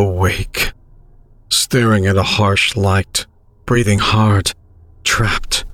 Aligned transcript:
awake, 0.00 0.72
staring 1.48 2.06
at 2.06 2.16
a 2.16 2.22
harsh 2.22 2.76
light, 2.76 3.26
breathing 3.66 3.98
hard, 3.98 4.52
trapped. 5.04 5.64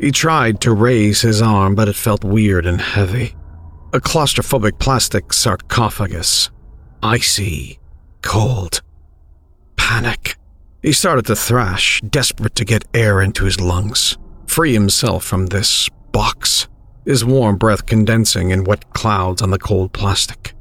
He 0.00 0.10
tried 0.10 0.60
to 0.62 0.72
raise 0.72 1.22
his 1.22 1.40
arm, 1.40 1.74
but 1.74 1.88
it 1.88 1.96
felt 1.96 2.24
weird 2.24 2.66
and 2.66 2.80
heavy. 2.80 3.34
A 3.92 4.00
claustrophobic 4.00 4.78
plastic 4.78 5.32
sarcophagus. 5.32 6.50
Icy, 7.02 7.78
cold. 8.22 8.82
Panic. 9.76 10.36
He 10.82 10.92
started 10.92 11.26
to 11.26 11.36
thrash, 11.36 12.00
desperate 12.02 12.54
to 12.56 12.64
get 12.64 12.84
air 12.92 13.20
into 13.20 13.44
his 13.44 13.60
lungs, 13.60 14.18
free 14.46 14.72
himself 14.72 15.24
from 15.24 15.46
this 15.46 15.88
box, 16.12 16.68
his 17.04 17.24
warm 17.24 17.56
breath 17.56 17.86
condensing 17.86 18.50
in 18.50 18.64
wet 18.64 18.92
clouds 18.92 19.40
on 19.40 19.50
the 19.50 19.58
cold 19.58 19.92
plastic. 19.92 20.54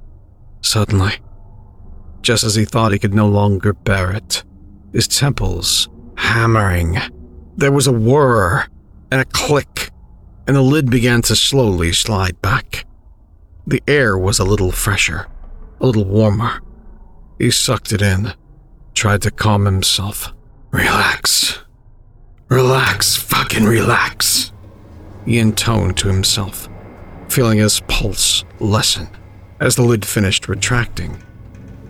Suddenly, 0.62 1.14
just 2.26 2.44
as 2.44 2.56
he 2.56 2.66
thought 2.66 2.92
he 2.92 2.98
could 2.98 3.14
no 3.14 3.28
longer 3.28 3.72
bear 3.72 4.12
it, 4.12 4.44
his 4.92 5.08
temples 5.08 5.88
hammering. 6.18 6.98
There 7.56 7.72
was 7.72 7.86
a 7.86 7.92
whir 7.92 8.66
and 9.12 9.22
a 9.22 9.26
click, 9.26 9.92
and 10.48 10.56
the 10.56 10.62
lid 10.62 10.90
began 10.90 11.22
to 11.22 11.36
slowly 11.36 11.94
slide 11.94 12.42
back. 12.42 12.86
The 13.68 13.84
air 13.88 14.18
was 14.18 14.40
a 14.40 14.44
little 14.44 14.72
fresher, 14.72 15.28
a 15.80 15.86
little 15.86 16.06
warmer. 16.06 16.62
He 17.38 17.52
sucked 17.52 17.92
it 17.92 18.02
in, 18.02 18.34
tried 18.96 19.22
to 19.22 19.32
calm 19.32 19.66
himself. 19.66 20.34
Relax. 20.72 21.60
Relax, 22.50 23.16
fucking 23.18 23.66
relax. 23.66 24.52
He 25.26 25.38
intoned 25.38 25.98
to 25.98 26.08
himself, 26.08 26.70
feeling 27.30 27.60
his 27.60 27.82
pulse 27.82 28.44
lessen. 28.60 29.10
As 29.60 29.76
the 29.76 29.84
lid 29.84 30.06
finished 30.06 30.48
retracting, 30.48 31.22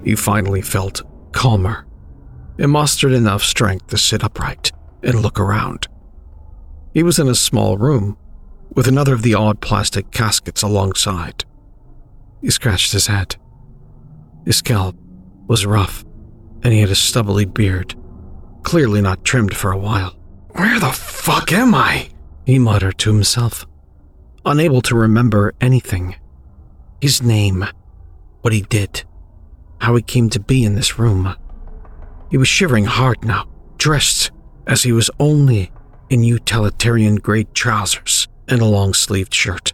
he 0.05 0.15
finally 0.15 0.61
felt 0.61 1.01
calmer 1.33 1.85
and 2.57 2.71
mustered 2.71 3.11
enough 3.11 3.43
strength 3.43 3.87
to 3.87 3.97
sit 3.97 4.23
upright 4.23 4.71
and 5.03 5.19
look 5.19 5.39
around. 5.39 5.87
He 6.93 7.03
was 7.03 7.19
in 7.19 7.27
a 7.27 7.35
small 7.35 7.77
room 7.77 8.17
with 8.73 8.87
another 8.87 9.13
of 9.13 9.23
the 9.23 9.33
odd 9.33 9.59
plastic 9.59 10.11
caskets 10.11 10.61
alongside. 10.61 11.43
He 12.41 12.49
scratched 12.49 12.93
his 12.93 13.07
head. 13.07 13.35
His 14.45 14.57
scalp 14.57 14.95
was 15.47 15.65
rough, 15.65 16.05
and 16.63 16.71
he 16.71 16.81
had 16.81 16.89
a 16.89 16.95
stubbly 16.95 17.45
beard, 17.45 17.95
clearly 18.63 19.01
not 19.01 19.25
trimmed 19.25 19.55
for 19.55 19.71
a 19.71 19.77
while. 19.77 20.15
Where 20.51 20.79
the 20.79 20.91
fuck 20.91 21.51
am 21.51 21.75
I? 21.75 22.09
He 22.45 22.59
muttered 22.59 22.97
to 22.99 23.11
himself, 23.11 23.65
unable 24.45 24.81
to 24.83 24.95
remember 24.95 25.53
anything. 25.59 26.15
His 27.01 27.21
name, 27.21 27.65
what 28.41 28.53
he 28.53 28.61
did, 28.61 29.03
how 29.79 29.95
he 29.95 30.01
came 30.01 30.29
to 30.29 30.39
be 30.39 30.63
in 30.63 30.75
this 30.75 30.97
room. 30.97 31.35
He 32.29 32.37
was 32.37 32.47
shivering 32.47 32.85
hard 32.85 33.23
now, 33.23 33.47
dressed 33.77 34.31
as 34.67 34.83
he 34.83 34.91
was 34.91 35.09
only 35.19 35.71
in 36.09 36.23
utilitarian 36.23 37.15
grade 37.15 37.53
trousers 37.53 38.27
and 38.47 38.61
a 38.61 38.65
long 38.65 38.93
sleeved 38.93 39.33
shirt. 39.33 39.73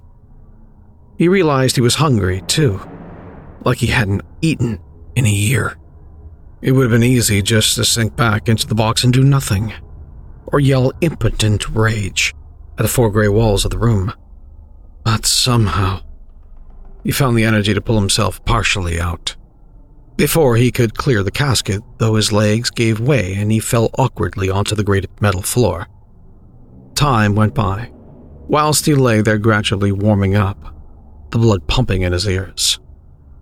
He 1.18 1.28
realized 1.28 1.76
he 1.76 1.82
was 1.82 1.96
hungry, 1.96 2.42
too, 2.48 2.82
like 3.64 3.78
he 3.78 3.88
hadn't 3.88 4.24
eaten 4.42 4.80
in 5.16 5.26
a 5.26 5.30
year. 5.30 5.78
It 6.62 6.72
would 6.74 6.84
have 6.84 6.92
been 6.92 7.04
easy 7.04 7.42
just 7.42 7.76
to 7.76 7.86
sink 7.86 8.16
back 8.16 8.48
into 8.48 8.68
the 8.68 8.76
box 8.76 9.04
and 9.04 9.14
do 9.14 9.24
nothing, 9.24 9.74
or 10.48 10.60
yell 10.60 10.94
impotent 11.02 11.70
rage 11.70 12.34
at 12.78 12.84
the 12.84 12.88
four 12.88 13.12
gray 13.12 13.28
walls 13.28 13.66
of 13.66 13.72
the 13.72 13.78
room. 13.78 14.14
But 15.04 15.26
somehow, 15.26 16.02
he 17.04 17.12
found 17.12 17.38
the 17.38 17.44
energy 17.44 17.74
to 17.74 17.82
pull 17.82 18.00
himself 18.00 18.44
partially 18.46 19.00
out. 19.00 19.36
Before 20.22 20.56
he 20.56 20.72
could 20.72 20.94
clear 20.94 21.24
the 21.24 21.32
casket, 21.32 21.82
though 21.98 22.14
his 22.14 22.32
legs 22.32 22.70
gave 22.70 23.00
way 23.00 23.34
and 23.34 23.52
he 23.52 23.60
fell 23.60 23.90
awkwardly 23.98 24.52
onto 24.52 24.76
the 24.76 24.84
grated 24.84 25.10
metal 25.20 25.42
floor. 25.42 25.88
Time 26.94 27.34
went 27.34 27.56
by, 27.56 27.90
whilst 28.48 28.86
he 28.86 28.94
lay 28.94 29.22
there 29.22 29.40
gradually 29.40 29.92
warming 29.92 30.36
up, 30.36 30.76
the 31.32 31.40
blood 31.40 31.66
pumping 31.66 32.04
in 32.04 32.14
his 32.14 32.28
ears, 32.28 32.80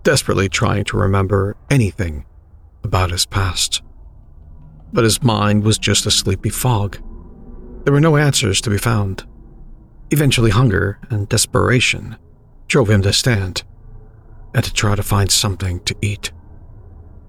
desperately 0.04 0.48
trying 0.48 0.84
to 0.84 0.96
remember 0.96 1.54
anything 1.68 2.24
about 2.82 3.10
his 3.10 3.26
past. 3.26 3.82
But 4.90 5.04
his 5.04 5.22
mind 5.22 5.64
was 5.64 5.76
just 5.76 6.06
a 6.06 6.10
sleepy 6.10 6.48
fog. 6.48 6.96
There 7.84 7.92
were 7.92 8.00
no 8.00 8.16
answers 8.16 8.62
to 8.62 8.70
be 8.70 8.78
found. 8.78 9.26
Eventually, 10.10 10.50
hunger 10.50 10.98
and 11.10 11.28
desperation 11.28 12.16
drove 12.68 12.88
him 12.88 13.02
to 13.02 13.12
stand 13.12 13.64
and 14.54 14.64
to 14.64 14.72
try 14.72 14.94
to 14.94 15.02
find 15.02 15.30
something 15.30 15.80
to 15.80 15.94
eat. 16.00 16.32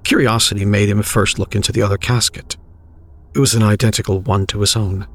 Curiosity 0.04 0.66
made 0.66 0.90
him 0.90 1.02
first 1.04 1.40
look 1.40 1.56
into 1.56 1.72
the 1.72 1.82
other 1.82 1.98
casket. 1.98 2.58
It 3.34 3.40
was 3.40 3.54
an 3.54 3.64
identical 3.64 4.20
one 4.20 4.46
to 4.48 4.60
his 4.62 4.76
own, 4.76 5.08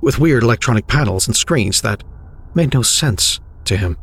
with 0.00 0.18
weird 0.18 0.42
electronic 0.42 0.86
panels 0.86 1.26
and 1.26 1.36
screens 1.36 1.80
that 1.82 2.04
made 2.54 2.74
no 2.74 2.82
sense 2.82 3.40
to 3.64 3.76
him. 3.76 3.96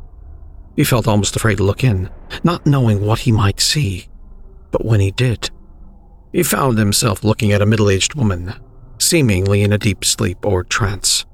He 0.75 0.84
felt 0.84 1.08
almost 1.08 1.36
afraid 1.36 1.58
to 1.58 1.63
look 1.63 1.84
in, 1.84 2.09
not 2.44 2.66
knowing 2.66 3.06
what 3.06 3.19
he 3.19 3.31
might 3.31 3.62
see. 3.62 4.08
But 4.72 4.84
when 4.84 5.00
he 5.00 5.12
did, 5.12 5.50
he 6.34 6.44
found 6.44 6.78
himself 6.78 7.24
looking 7.24 7.53
at 7.53 7.62
a 7.62 7.66
middle 7.66 7.90
aged 7.90 8.13
woman, 8.13 8.53
seemingly 9.00 9.62
in 9.62 9.72
a 9.72 9.78
deep 9.78 10.03
sleep 10.03 10.46
or 10.46 10.63
trance. 10.63 11.25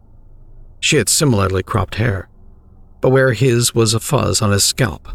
She 0.80 0.98
had 0.98 1.10
similarly 1.10 1.64
cropped 1.64 1.96
hair, 1.96 2.30
but 3.00 3.10
where 3.10 3.34
his 3.34 3.74
was 3.74 3.96
a 3.96 4.00
fuzz 4.00 4.44
on 4.44 4.52
his 4.52 4.64
scalp, 4.64 5.08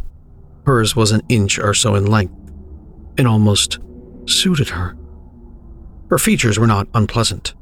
hers 0.65 0.97
was 0.97 1.13
an 1.13 1.23
inch 1.29 1.59
or 1.61 1.73
so 1.73 1.95
in 1.95 2.07
length 2.07 2.46
and 3.19 3.27
almost 3.27 3.79
suited 4.27 4.71
her. 4.71 4.97
Her 6.11 6.19
features 6.19 6.59
were 6.59 6.67
not 6.67 6.89
unpleasant, 6.95 7.55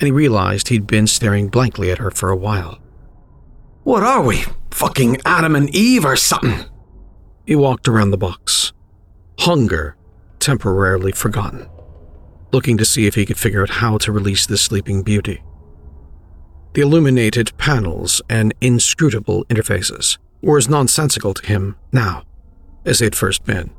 and 0.00 0.06
he 0.06 0.10
realized 0.10 0.68
he'd 0.68 0.86
been 0.86 1.06
staring 1.06 1.48
blankly 1.48 1.90
at 1.90 1.98
her 1.98 2.10
for 2.10 2.30
a 2.30 2.36
while. 2.36 2.78
What 3.84 4.02
are 4.02 4.22
we? 4.22 4.44
Fucking 4.70 5.18
Adam 5.24 5.56
and 5.56 5.74
Eve 5.74 6.04
or 6.04 6.16
something? 6.16 6.64
He 7.46 7.56
walked 7.56 7.88
around 7.88 8.12
the 8.12 8.18
box, 8.18 8.72
hunger 9.40 9.96
temporarily 10.38 11.12
forgotten, 11.12 11.68
looking 12.52 12.76
to 12.76 12.84
see 12.84 13.06
if 13.06 13.14
he 13.14 13.26
could 13.26 13.38
figure 13.38 13.62
out 13.62 13.70
how 13.70 13.98
to 13.98 14.12
release 14.12 14.46
this 14.46 14.62
sleeping 14.62 15.02
beauty. 15.02 15.42
The 16.74 16.82
illuminated 16.82 17.56
panels 17.58 18.22
and 18.30 18.54
inscrutable 18.60 19.44
interfaces 19.46 20.18
were 20.40 20.58
as 20.58 20.68
nonsensical 20.68 21.34
to 21.34 21.46
him 21.46 21.76
now 21.92 22.24
as 22.84 22.98
they'd 22.98 23.14
first 23.14 23.44
been, 23.44 23.70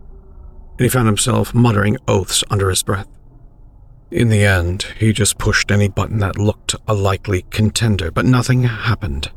and 0.78 0.81
he 0.81 0.89
found 0.89 1.07
himself 1.07 1.53
muttering 1.53 1.97
oaths 2.07 2.44
under 2.50 2.69
his 2.69 2.84
breath. 2.84 3.07
In 4.11 4.29
the 4.29 4.45
end, 4.45 4.84
he 5.00 5.11
just 5.11 5.39
pushed 5.39 5.72
any 5.72 5.89
button 5.89 6.19
that 6.19 6.38
looked 6.38 6.75
a 6.88 6.94
likely 6.94 7.44
contender, 7.50 8.11
but 8.11 8.25
nothing 8.25 8.63
happened. 8.63 9.31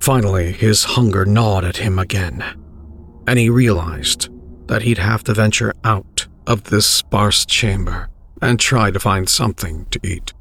Finally, 0.00 0.52
his 0.52 0.84
hunger 0.84 1.24
gnawed 1.24 1.64
at 1.64 1.76
him 1.76 1.98
again, 1.98 2.42
and 3.26 3.38
he 3.38 3.48
realized 3.48 4.28
that 4.66 4.82
he'd 4.82 4.98
have 4.98 5.22
to 5.24 5.34
venture 5.34 5.72
out 5.84 6.26
of 6.46 6.64
this 6.64 6.86
sparse 6.86 7.46
chamber 7.46 8.08
and 8.42 8.58
try 8.58 8.90
to 8.90 9.00
find 9.00 9.28
something 9.28 9.86
to 9.86 10.00
eat. 10.02 10.32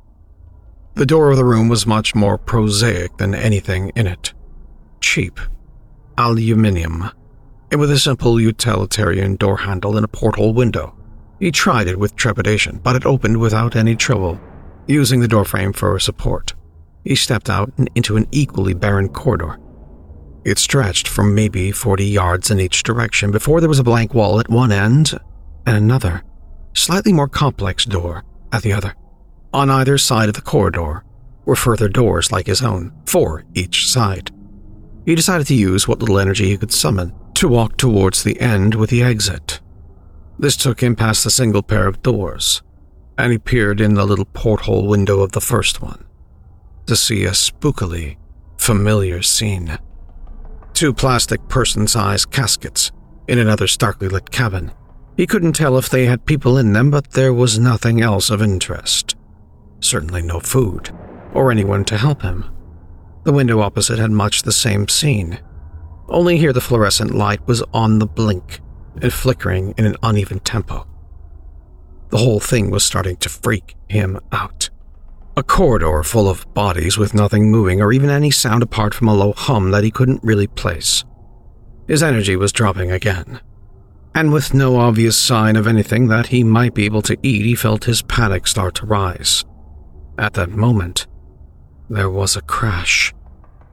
The 0.95 1.05
door 1.05 1.31
of 1.31 1.37
the 1.37 1.45
room 1.45 1.67
was 1.67 1.85
much 1.85 2.15
more 2.15 2.37
prosaic 2.37 3.17
than 3.17 3.35
anything 3.35 3.91
in 3.95 4.07
it. 4.07 4.33
Cheap. 5.01 5.39
Aluminium. 6.17 7.11
And 7.71 7.79
with 7.79 7.91
a 7.91 7.99
simple 7.99 8.39
utilitarian 8.39 9.35
door 9.35 9.57
handle 9.57 9.97
and 9.97 10.05
a 10.05 10.07
porthole 10.07 10.53
window. 10.53 10.95
He 11.39 11.51
tried 11.51 11.87
it 11.87 11.99
with 11.99 12.15
trepidation, 12.15 12.79
but 12.83 12.95
it 12.95 13.05
opened 13.05 13.37
without 13.37 13.75
any 13.75 13.95
trouble, 13.95 14.39
using 14.87 15.19
the 15.19 15.27
doorframe 15.27 15.73
for 15.73 15.95
a 15.95 16.01
support. 16.01 16.53
He 17.03 17.15
stepped 17.15 17.49
out 17.49 17.71
and 17.77 17.89
into 17.95 18.17
an 18.17 18.27
equally 18.31 18.73
barren 18.73 19.09
corridor. 19.09 19.59
It 20.45 20.59
stretched 20.59 21.07
for 21.07 21.23
maybe 21.23 21.71
40 21.71 22.05
yards 22.05 22.51
in 22.51 22.59
each 22.59 22.83
direction 22.83 23.31
before 23.31 23.59
there 23.59 23.69
was 23.69 23.79
a 23.79 23.83
blank 23.83 24.13
wall 24.13 24.39
at 24.39 24.49
one 24.49 24.71
end 24.71 25.13
and 25.65 25.75
another, 25.75 26.23
slightly 26.73 27.11
more 27.11 27.27
complex 27.27 27.83
door 27.85 28.23
at 28.51 28.61
the 28.61 28.73
other. 28.73 28.95
On 29.53 29.69
either 29.69 29.97
side 29.97 30.29
of 30.29 30.35
the 30.35 30.41
corridor 30.41 31.03
were 31.45 31.55
further 31.55 31.89
doors 31.89 32.31
like 32.31 32.47
his 32.47 32.61
own, 32.61 32.93
four 33.05 33.43
each 33.53 33.87
side. 33.87 34.31
He 35.05 35.15
decided 35.15 35.47
to 35.47 35.55
use 35.55 35.87
what 35.87 35.99
little 35.99 36.19
energy 36.19 36.49
he 36.49 36.57
could 36.57 36.71
summon 36.71 37.13
to 37.35 37.47
walk 37.47 37.77
towards 37.77 38.23
the 38.23 38.39
end 38.39 38.75
with 38.75 38.89
the 38.89 39.03
exit. 39.03 39.59
This 40.37 40.57
took 40.57 40.81
him 40.81 40.95
past 40.95 41.23
the 41.23 41.31
single 41.31 41.63
pair 41.63 41.87
of 41.87 42.01
doors, 42.01 42.61
and 43.17 43.31
he 43.31 43.37
peered 43.37 43.79
in 43.79 43.93
the 43.93 44.05
little 44.05 44.25
porthole 44.25 44.87
window 44.87 45.21
of 45.21 45.31
the 45.31 45.41
first 45.41 45.81
one 45.81 46.05
to 46.87 46.95
see 46.95 47.23
a 47.23 47.31
spookily 47.31 48.17
familiar 48.57 49.21
scene. 49.21 49.77
Two 50.73 50.93
plastic 50.93 51.47
person 51.47 51.87
sized 51.87 52.31
caskets 52.31 52.91
in 53.27 53.39
another 53.39 53.67
starkly 53.67 54.07
lit 54.07 54.31
cabin. 54.31 54.71
He 55.17 55.25
couldn't 55.25 55.53
tell 55.53 55.77
if 55.77 55.89
they 55.89 56.05
had 56.05 56.25
people 56.25 56.57
in 56.57 56.73
them, 56.73 56.91
but 56.91 57.11
there 57.11 57.33
was 57.33 57.57
nothing 57.57 58.01
else 58.01 58.29
of 58.29 58.41
interest 58.41 59.15
certainly 59.85 60.21
no 60.21 60.39
food, 60.39 60.89
or 61.33 61.51
anyone 61.51 61.85
to 61.85 61.97
help 61.97 62.21
him. 62.21 62.45
The 63.23 63.33
window 63.33 63.59
opposite 63.61 63.99
had 63.99 64.11
much 64.11 64.41
the 64.41 64.51
same 64.51 64.87
scene, 64.87 65.39
only 66.07 66.37
here 66.37 66.53
the 66.53 66.61
fluorescent 66.61 67.13
light 67.13 67.45
was 67.47 67.63
on 67.73 67.99
the 67.99 68.05
blink 68.05 68.59
and 69.01 69.11
flickering 69.11 69.73
in 69.77 69.85
an 69.85 69.95
uneven 70.03 70.39
tempo. 70.39 70.87
The 72.09 72.17
whole 72.17 72.39
thing 72.39 72.69
was 72.69 72.83
starting 72.83 73.17
to 73.17 73.29
freak 73.29 73.75
him 73.89 74.19
out. 74.31 74.69
A 75.35 75.43
corridor 75.43 76.01
full 76.03 76.29
of 76.29 76.51
bodies 76.53 76.97
with 76.97 77.13
nothing 77.13 77.51
moving 77.51 77.81
or 77.81 77.91
even 77.91 78.09
any 78.09 78.31
sound 78.31 78.63
apart 78.63 78.93
from 78.93 79.07
a 79.07 79.13
low 79.13 79.33
hum 79.33 79.71
that 79.71 79.83
he 79.83 79.91
couldn't 79.91 80.23
really 80.23 80.47
place. 80.47 81.03
His 81.87 82.01
energy 82.01 82.35
was 82.35 82.53
dropping 82.53 82.91
again. 82.91 83.41
And 84.13 84.31
with 84.31 84.53
no 84.53 84.77
obvious 84.77 85.17
sign 85.17 85.57
of 85.57 85.67
anything 85.67 86.07
that 86.07 86.27
he 86.27 86.43
might 86.43 86.73
be 86.73 86.85
able 86.85 87.01
to 87.01 87.17
eat, 87.21 87.45
he 87.45 87.53
felt 87.53 87.83
his 87.83 88.01
panic 88.01 88.47
start 88.47 88.75
to 88.75 88.85
rise. 88.85 89.43
At 90.17 90.35
that 90.35 90.51
moment, 90.51 91.05
there 91.89 92.09
was 92.09 92.37
a 92.37 92.41
crash 92.41 93.13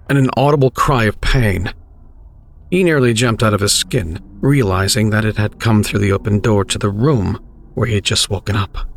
and 0.08 0.18
an 0.18 0.30
audible 0.36 0.70
cry 0.70 1.04
of 1.04 1.20
pain. 1.20 1.72
He 2.72 2.84
nearly 2.84 3.12
jumped 3.12 3.42
out 3.42 3.52
of 3.52 3.60
his 3.60 3.74
skin, 3.74 4.18
realizing 4.40 5.10
that 5.10 5.26
it 5.26 5.36
had 5.36 5.60
come 5.60 5.82
through 5.82 6.00
the 6.00 6.12
open 6.12 6.40
door 6.40 6.64
to 6.64 6.78
the 6.78 6.88
room 6.88 7.38
where 7.74 7.86
he 7.86 7.96
had 7.96 8.04
just 8.04 8.30
woken 8.30 8.56
up. 8.56 8.88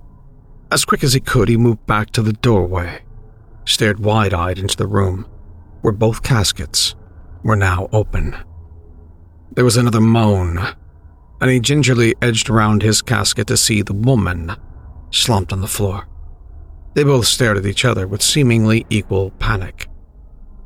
As 0.72 0.86
quick 0.86 1.04
as 1.04 1.12
he 1.12 1.20
could, 1.20 1.50
he 1.50 1.58
moved 1.58 1.86
back 1.86 2.12
to 2.12 2.22
the 2.22 2.32
doorway, 2.32 3.02
stared 3.66 4.00
wide 4.00 4.34
eyed 4.34 4.60
into 4.60 4.78
the 4.78 4.88
room, 4.88 5.28
where 5.82 5.92
both 5.92 6.24
caskets 6.24 6.96
were 7.44 7.58
now 7.58 7.90
open. 7.92 8.38
There 9.52 9.66
was 9.66 9.76
another 9.76 10.00
moan, 10.00 10.58
and 11.42 11.52
he 11.52 11.60
gingerly 11.60 12.16
edged 12.22 12.50
around 12.50 12.82
his 12.82 13.02
casket 13.02 13.48
to 13.48 13.58
see 13.58 13.82
the 13.82 13.94
woman 13.94 14.56
slumped 15.12 15.52
on 15.52 15.60
the 15.60 15.68
floor. 15.68 16.08
They 16.94 17.04
both 17.04 17.28
stared 17.28 17.58
at 17.58 17.66
each 17.66 17.84
other 17.84 18.08
with 18.08 18.22
seemingly 18.22 18.86
equal 18.90 19.32
panic. 19.32 19.90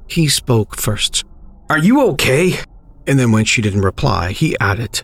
He 0.07 0.27
spoke 0.27 0.75
first. 0.75 1.23
Are 1.71 1.79
you 1.79 2.01
okay? 2.09 2.59
And 3.09 3.17
then, 3.19 3.31
when 3.31 3.43
she 3.43 3.63
didn't 3.63 3.81
reply, 3.81 4.33
he 4.33 4.55
added, 4.59 5.01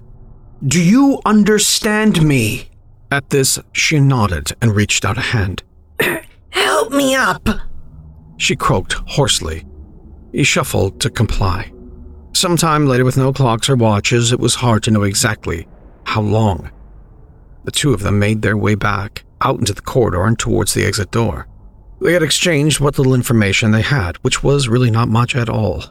Do 0.65 0.79
you 0.79 1.19
understand 1.25 2.21
me? 2.21 2.69
At 3.11 3.31
this, 3.31 3.57
she 3.73 3.99
nodded 3.99 4.51
and 4.61 4.75
reached 4.75 5.03
out 5.03 5.17
a 5.17 5.21
hand. 5.21 5.63
Help 6.51 6.91
me 6.91 7.15
up, 7.15 7.49
she 8.37 8.55
croaked 8.55 8.93
hoarsely. 9.07 9.65
He 10.31 10.43
shuffled 10.43 11.01
to 11.01 11.09
comply. 11.09 11.73
Sometime 12.33 12.85
later, 12.85 13.05
with 13.05 13.17
no 13.17 13.33
clocks 13.33 13.69
or 13.69 13.75
watches, 13.75 14.31
it 14.31 14.39
was 14.39 14.53
hard 14.53 14.83
to 14.83 14.91
know 14.91 15.01
exactly 15.01 15.67
how 16.05 16.21
long. 16.21 16.69
The 17.63 17.71
two 17.71 17.91
of 17.91 18.03
them 18.03 18.19
made 18.19 18.43
their 18.43 18.55
way 18.55 18.75
back, 18.75 19.23
out 19.41 19.57
into 19.57 19.73
the 19.73 19.81
corridor 19.81 20.25
and 20.25 20.37
towards 20.37 20.75
the 20.75 20.85
exit 20.85 21.09
door. 21.09 21.47
They 22.01 22.13
had 22.13 22.21
exchanged 22.21 22.79
what 22.79 22.99
little 22.99 23.15
information 23.15 23.71
they 23.71 23.81
had, 23.81 24.17
which 24.17 24.43
was 24.43 24.67
really 24.67 24.91
not 24.91 25.07
much 25.07 25.35
at 25.35 25.49
all. 25.49 25.85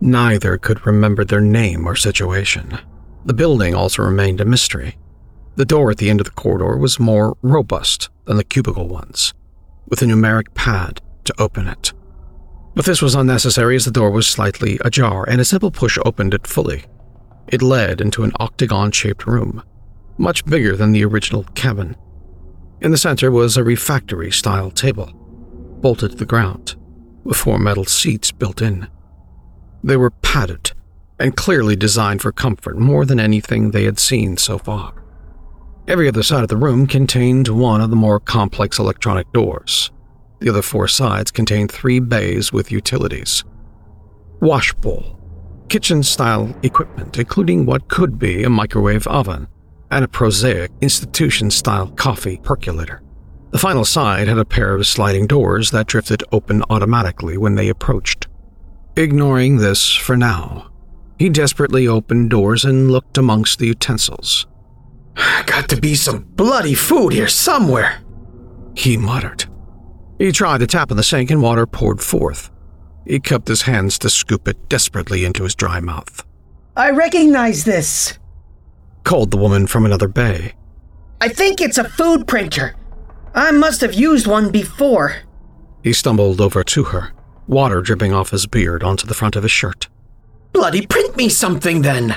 Neither 0.00 0.58
could 0.58 0.86
remember 0.86 1.24
their 1.24 1.40
name 1.40 1.86
or 1.86 1.96
situation. 1.96 2.78
The 3.24 3.34
building 3.34 3.74
also 3.74 4.02
remained 4.02 4.40
a 4.40 4.44
mystery. 4.44 4.98
The 5.56 5.64
door 5.64 5.90
at 5.90 5.98
the 5.98 6.10
end 6.10 6.20
of 6.20 6.26
the 6.26 6.32
corridor 6.32 6.76
was 6.76 6.98
more 6.98 7.36
robust 7.40 8.10
than 8.24 8.36
the 8.36 8.44
cubicle 8.44 8.88
ones, 8.88 9.32
with 9.88 10.02
a 10.02 10.04
numeric 10.04 10.52
pad 10.54 11.00
to 11.24 11.34
open 11.40 11.66
it. 11.66 11.92
But 12.74 12.84
this 12.84 13.00
was 13.00 13.14
unnecessary 13.14 13.76
as 13.76 13.84
the 13.84 13.90
door 13.90 14.10
was 14.10 14.26
slightly 14.26 14.78
ajar 14.84 15.24
and 15.28 15.40
a 15.40 15.44
simple 15.44 15.70
push 15.70 15.96
opened 16.04 16.34
it 16.34 16.46
fully. 16.46 16.84
It 17.46 17.62
led 17.62 18.00
into 18.00 18.24
an 18.24 18.32
octagon 18.40 18.90
shaped 18.90 19.26
room, 19.26 19.62
much 20.18 20.44
bigger 20.44 20.76
than 20.76 20.92
the 20.92 21.04
original 21.04 21.44
cabin. 21.54 21.96
In 22.80 22.90
the 22.90 22.98
center 22.98 23.30
was 23.30 23.56
a 23.56 23.64
refectory 23.64 24.32
style 24.32 24.70
table, 24.70 25.12
bolted 25.80 26.12
to 26.12 26.16
the 26.16 26.26
ground, 26.26 26.74
with 27.22 27.36
four 27.36 27.58
metal 27.58 27.84
seats 27.84 28.32
built 28.32 28.60
in. 28.60 28.88
They 29.84 29.98
were 29.98 30.10
padded 30.10 30.72
and 31.20 31.36
clearly 31.36 31.76
designed 31.76 32.22
for 32.22 32.32
comfort 32.32 32.78
more 32.78 33.04
than 33.04 33.20
anything 33.20 33.70
they 33.70 33.84
had 33.84 33.98
seen 33.98 34.38
so 34.38 34.56
far. 34.56 35.04
Every 35.86 36.08
other 36.08 36.22
side 36.22 36.42
of 36.42 36.48
the 36.48 36.56
room 36.56 36.86
contained 36.86 37.48
one 37.48 37.82
of 37.82 37.90
the 37.90 37.96
more 37.96 38.18
complex 38.18 38.78
electronic 38.78 39.30
doors. 39.34 39.90
The 40.40 40.48
other 40.48 40.62
four 40.62 40.88
sides 40.88 41.30
contained 41.30 41.70
three 41.70 42.00
bays 42.00 42.50
with 42.50 42.72
utilities 42.72 43.44
wash 44.40 44.72
bowl, 44.74 45.18
kitchen 45.68 46.02
style 46.02 46.54
equipment, 46.62 47.18
including 47.18 47.66
what 47.66 47.88
could 47.88 48.18
be 48.18 48.42
a 48.42 48.50
microwave 48.50 49.06
oven, 49.06 49.48
and 49.90 50.04
a 50.04 50.08
prosaic 50.08 50.70
institution 50.80 51.50
style 51.50 51.88
coffee 51.88 52.38
percolator. 52.42 53.02
The 53.50 53.58
final 53.58 53.84
side 53.84 54.28
had 54.28 54.38
a 54.38 54.44
pair 54.46 54.74
of 54.74 54.86
sliding 54.86 55.26
doors 55.26 55.70
that 55.70 55.86
drifted 55.86 56.24
open 56.32 56.62
automatically 56.70 57.36
when 57.36 57.54
they 57.54 57.68
approached. 57.68 58.28
Ignoring 58.96 59.56
this 59.56 59.92
for 59.92 60.16
now, 60.16 60.70
he 61.18 61.28
desperately 61.28 61.88
opened 61.88 62.30
doors 62.30 62.64
and 62.64 62.92
looked 62.92 63.18
amongst 63.18 63.58
the 63.58 63.66
utensils. 63.66 64.46
Got 65.46 65.68
to 65.70 65.80
be 65.80 65.96
some 65.96 66.22
bloody 66.36 66.74
food 66.74 67.12
here 67.12 67.26
somewhere, 67.26 68.02
he 68.76 68.96
muttered. 68.96 69.46
He 70.18 70.30
tried 70.30 70.58
to 70.58 70.68
tap 70.68 70.92
on 70.92 70.96
the 70.96 71.02
sink 71.02 71.30
and 71.30 71.42
water 71.42 71.66
poured 71.66 72.00
forth. 72.00 72.50
He 73.04 73.18
cupped 73.18 73.48
his 73.48 73.62
hands 73.62 73.98
to 73.98 74.08
scoop 74.08 74.46
it 74.46 74.68
desperately 74.68 75.24
into 75.24 75.42
his 75.42 75.56
dry 75.56 75.80
mouth. 75.80 76.24
I 76.76 76.90
recognize 76.90 77.64
this, 77.64 78.18
called 79.02 79.30
the 79.30 79.36
woman 79.36 79.66
from 79.66 79.84
another 79.84 80.08
bay. 80.08 80.54
I 81.20 81.28
think 81.28 81.60
it's 81.60 81.78
a 81.78 81.88
food 81.88 82.26
printer. 82.28 82.76
I 83.34 83.50
must 83.50 83.80
have 83.80 83.94
used 83.94 84.28
one 84.28 84.50
before. 84.50 85.16
He 85.82 85.92
stumbled 85.92 86.40
over 86.40 86.62
to 86.62 86.84
her, 86.84 87.12
water 87.46 87.80
dripping 87.80 88.12
off 88.12 88.30
his 88.30 88.46
beard 88.46 88.82
onto 88.82 89.06
the 89.06 89.14
front 89.14 89.36
of 89.36 89.42
his 89.42 89.52
shirt. 89.52 89.88
Bloody 90.52 90.86
print 90.86 91.16
me 91.16 91.28
something 91.28 91.82
then! 91.82 92.16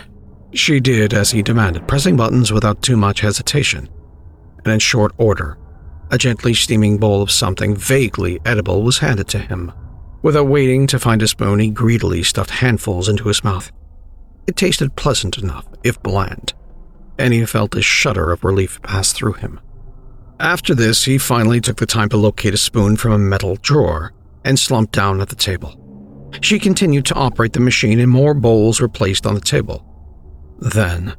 She 0.54 0.80
did 0.80 1.14
as 1.14 1.32
he 1.32 1.42
demanded, 1.42 1.88
pressing 1.88 2.16
buttons 2.16 2.52
without 2.52 2.82
too 2.82 2.98
much 2.98 3.22
hesitation. 3.22 3.90
And 4.64 4.74
in 4.74 4.80
short 4.80 5.12
order, 5.18 5.58
a 6.10 6.18
gently 6.18 6.54
steaming 6.54 6.98
bowl 6.98 7.22
of 7.22 7.32
something 7.32 7.76
vaguely 7.76 8.40
edible 8.46 8.84
was 8.84 9.00
handed 9.00 9.28
to 9.30 9.40
him. 9.40 9.72
Without 10.22 10.48
waiting 10.48 10.88
to 10.88 11.00
find 11.00 11.22
a 11.22 11.28
spoon, 11.28 11.60
he 11.60 11.70
greedily 11.70 12.24
stuffed 12.24 12.50
handfuls 12.50 13.10
into 13.10 13.28
his 13.28 13.44
mouth. 13.44 13.72
It 14.48 14.56
tasted 14.56 14.96
pleasant 14.96 15.38
enough, 15.38 15.68
if 15.84 16.02
bland, 16.02 16.54
and 17.18 17.34
he 17.34 17.46
felt 17.46 17.76
a 17.76 17.82
shudder 17.82 18.32
of 18.32 18.44
relief 18.44 18.82
pass 18.82 19.12
through 19.12 19.34
him. 19.34 19.60
After 20.40 20.74
this, 20.74 21.06
he 21.06 21.18
finally 21.18 21.60
took 21.60 21.78
the 21.78 21.86
time 21.86 22.10
to 22.10 22.18
locate 22.18 22.54
a 22.54 22.58
spoon 22.58 22.96
from 22.96 23.12
a 23.12 23.18
metal 23.18 23.58
drawer 23.58 24.14
and 24.48 24.58
slumped 24.58 24.94
down 24.94 25.20
at 25.20 25.28
the 25.28 25.36
table. 25.36 25.76
She 26.40 26.58
continued 26.58 27.06
to 27.08 27.16
operate 27.16 27.52
the 27.52 27.60
machine, 27.60 28.00
and 28.00 28.10
more 28.10 28.34
bowls 28.34 28.80
were 28.80 28.88
placed 28.88 29.26
on 29.26 29.36
the 29.36 29.42
table. 29.42 29.86
Then, 30.58 31.16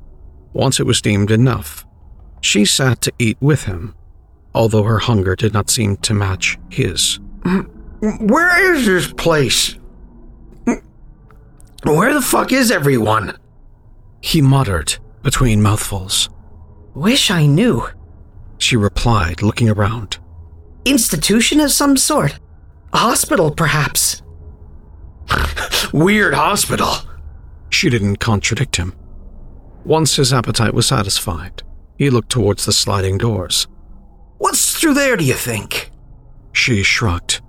once 0.55 0.81
it 0.81 0.87
was 0.87 1.03
deemed 1.03 1.31
enough, 1.31 1.87
she 2.41 2.65
sat 2.65 3.03
to 3.03 3.13
eat 3.19 3.37
with 3.41 3.65
him, 3.65 3.95
although 4.55 4.85
her 4.85 5.01
hunger 5.01 5.37
did 5.37 5.53
not 5.53 5.69
seem 5.69 5.99
to 5.99 6.15
match 6.15 6.59
his. 6.71 7.21
Where 8.01 8.73
is 8.75 8.87
this 8.87 9.13
place? 9.13 9.77
Where 11.85 12.15
the 12.15 12.23
fuck 12.23 12.51
is 12.51 12.71
everyone? 12.71 13.37
He 14.23 14.41
muttered 14.41 14.99
between 15.23 15.61
mouthfuls. 15.61 16.31
Wish 16.95 17.31
I 17.31 17.45
knew, 17.45 17.87
she 18.57 18.77
replied, 18.77 19.43
looking 19.43 19.69
around. 19.69 20.19
Institution 20.87 21.61
of 21.61 21.71
some 21.71 21.97
sort. 21.99 22.39
A 22.99 23.01
hospital, 23.01 23.53
perhaps. 23.53 24.23
Weird 25.93 26.35
hospital. 26.35 26.97
She 27.71 27.91
didn't 27.91 28.17
contradict 28.17 28.75
him. 28.75 28.93
Once 29.85 30.17
his 30.17 30.33
appetite 30.33 30.75
was 30.75 30.89
satisfied, 30.89 31.63
he 31.97 32.11
looked 32.11 32.29
towards 32.29 32.65
the 32.65 32.73
sliding 32.73 33.17
doors. 33.17 33.69
What's 34.39 34.77
through 34.77 34.95
there, 34.95 35.17
do 35.17 35.25
you 35.25 35.35
think? 35.35 35.93
She 36.53 36.83
shrugged. 36.83 37.41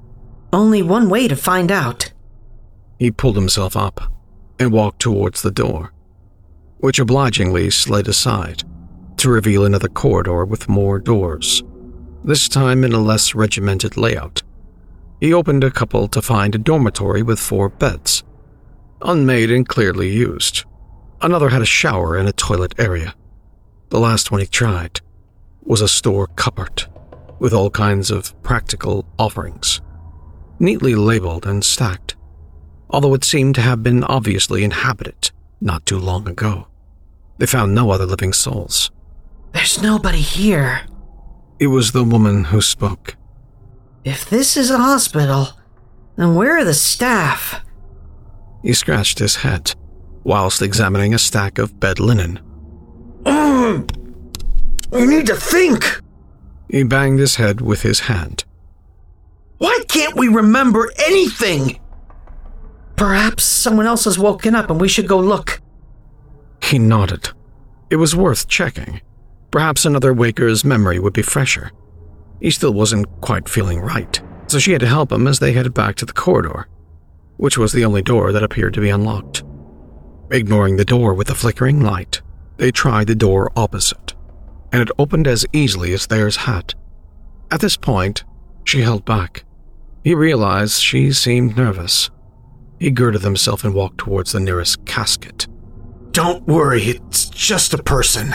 Only 0.54 0.84
one 0.84 1.10
way 1.10 1.28
to 1.28 1.36
find 1.36 1.72
out. 1.72 2.14
He 3.00 3.10
pulled 3.10 3.36
himself 3.36 3.76
up 3.76 4.02
and 4.60 4.72
walked 4.72 5.00
towards 5.00 5.42
the 5.42 5.50
door, 5.50 5.94
which 6.78 7.00
obligingly 7.00 7.72
slid 7.72 8.08
aside 8.08 8.62
to 9.18 9.32
reveal 9.32 9.66
another 9.66 9.90
corridor 9.90 10.46
with 10.46 10.70
more 10.70 11.00
doors, 11.00 11.64
this 12.24 12.48
time 12.48 12.84
in 12.84 12.94
a 12.94 13.00
less 13.00 13.34
regimented 13.34 13.98
layout. 13.98 14.39
He 15.20 15.34
opened 15.34 15.64
a 15.64 15.72
couple 15.72 16.08
to 16.10 16.22
find 16.22 16.56
a 16.56 16.58
dormitory 16.58 17.24
with 17.24 17.40
four 17.40 17.70
beds, 17.70 18.24
unmade 19.02 19.52
and 19.52 19.68
clearly 19.68 20.10
used. 20.10 20.64
Another 21.22 21.50
had 21.50 21.62
a 21.62 21.66
shower 21.66 22.16
and 22.16 22.28
a 22.30 22.34
toilet 22.34 22.74
area. 22.78 23.14
The 23.90 24.00
last 24.00 24.32
one 24.32 24.40
he 24.40 24.48
tried 24.48 25.02
was 25.64 25.82
a 25.82 25.88
store 25.88 26.28
cupboard 26.28 26.86
with 27.40 27.54
all 27.54 27.70
kinds 27.70 28.12
of 28.12 28.42
practical 28.44 29.06
offerings, 29.18 29.82
neatly 30.60 30.96
labeled 30.96 31.46
and 31.46 31.64
stacked, 31.64 32.16
although 32.90 33.14
it 33.14 33.24
seemed 33.24 33.56
to 33.56 33.62
have 33.62 33.84
been 33.84 34.04
obviously 34.06 34.64
inhabited 34.64 35.32
not 35.60 35.86
too 35.86 36.00
long 36.00 36.28
ago. 36.28 36.68
They 37.38 37.46
found 37.46 37.76
no 37.76 37.92
other 37.92 38.06
living 38.06 38.34
souls. 38.34 38.92
There's 39.54 39.82
nobody 39.82 40.22
here. 40.22 40.82
It 41.60 41.68
was 41.68 41.92
the 41.92 42.04
woman 42.04 42.46
who 42.46 42.62
spoke. 42.62 43.16
If 44.04 44.30
this 44.30 44.56
is 44.56 44.72
a 44.72 44.78
hospital, 44.78 45.50
then 46.16 46.36
where 46.36 46.58
are 46.58 46.64
the 46.64 46.74
staff? 46.74 47.64
He 48.64 48.74
scratched 48.74 49.20
his 49.20 49.38
head 49.38 49.74
whilst 50.24 50.62
examining 50.62 51.14
a 51.14 51.20
stack 51.20 51.58
of 51.58 51.80
bed 51.80 52.00
linen. 52.00 52.40
Mm, 53.24 53.90
I 54.94 55.06
need 55.06 55.28
to 55.28 55.36
think. 55.36 56.02
He 56.70 56.84
banged 56.84 57.20
his 57.20 57.36
head 57.36 57.62
with 57.62 57.82
his 57.82 58.02
hand. 58.02 58.44
Why 59.58 59.80
can't 59.88 60.16
we 60.16 60.28
remember 60.28 60.92
anything? 61.06 61.80
Perhaps 62.96 63.44
someone 63.44 63.88
else 63.88 64.06
has 64.06 64.20
woken 64.20 64.56
up 64.56 64.70
and 64.70 64.80
we 64.80 64.88
should 64.88 65.08
go 65.08 65.20
look. 65.20 65.62
He 66.62 66.80
nodded. 66.80 67.30
It 67.90 67.96
was 67.96 68.16
worth 68.16 68.48
checking. 68.48 69.02
Perhaps 69.52 69.86
another 69.86 70.14
waker's 70.14 70.64
memory 70.64 71.00
would 71.00 71.14
be 71.14 71.22
fresher. 71.22 71.72
He 72.40 72.52
still 72.52 72.74
wasn't 72.74 73.08
quite 73.22 73.50
feeling 73.50 73.80
right, 73.80 74.22
so 74.48 74.60
she 74.60 74.72
had 74.72 74.82
to 74.82 74.88
help 74.88 75.12
him 75.12 75.28
as 75.28 75.40
they 75.40 75.54
headed 75.54 75.74
back 75.74 75.96
to 75.96 76.06
the 76.06 76.14
corridor, 76.14 76.68
which 77.38 77.58
was 77.58 77.74
the 77.74 77.86
only 77.86 78.02
door 78.02 78.32
that 78.32 78.44
appeared 78.44 78.74
to 78.76 78.82
be 78.82 78.90
unlocked. 78.90 79.44
Ignoring 80.32 80.78
the 80.78 80.86
door 80.86 81.14
with 81.14 81.28
the 81.28 81.36
flickering 81.36 81.82
light, 81.82 82.22
they 82.58 82.72
tried 82.72 83.08
the 83.08 83.16
door 83.16 83.52
opposite, 83.56 84.14
and 84.72 84.82
it 84.82 84.92
opened 85.00 85.28
as 85.28 85.46
easily 85.54 85.94
as 85.94 86.08
theirs 86.08 86.36
had. 86.36 86.76
At 87.52 87.62
this 87.62 87.78
point, 87.78 88.24
she 88.64 88.82
held 88.82 89.06
back. 89.06 89.44
He 90.04 90.14
realized 90.14 90.82
she 90.82 91.12
seemed 91.12 91.58
nervous. 91.58 92.10
He 92.80 92.92
girded 92.92 93.24
himself 93.24 93.64
and 93.64 93.74
walked 93.74 93.98
towards 93.98 94.32
the 94.32 94.40
nearest 94.40 94.86
casket. 94.86 95.48
Don't 96.12 96.48
worry, 96.48 96.84
it's 96.84 97.30
just 97.30 97.74
a 97.74 97.84
person. 97.84 98.34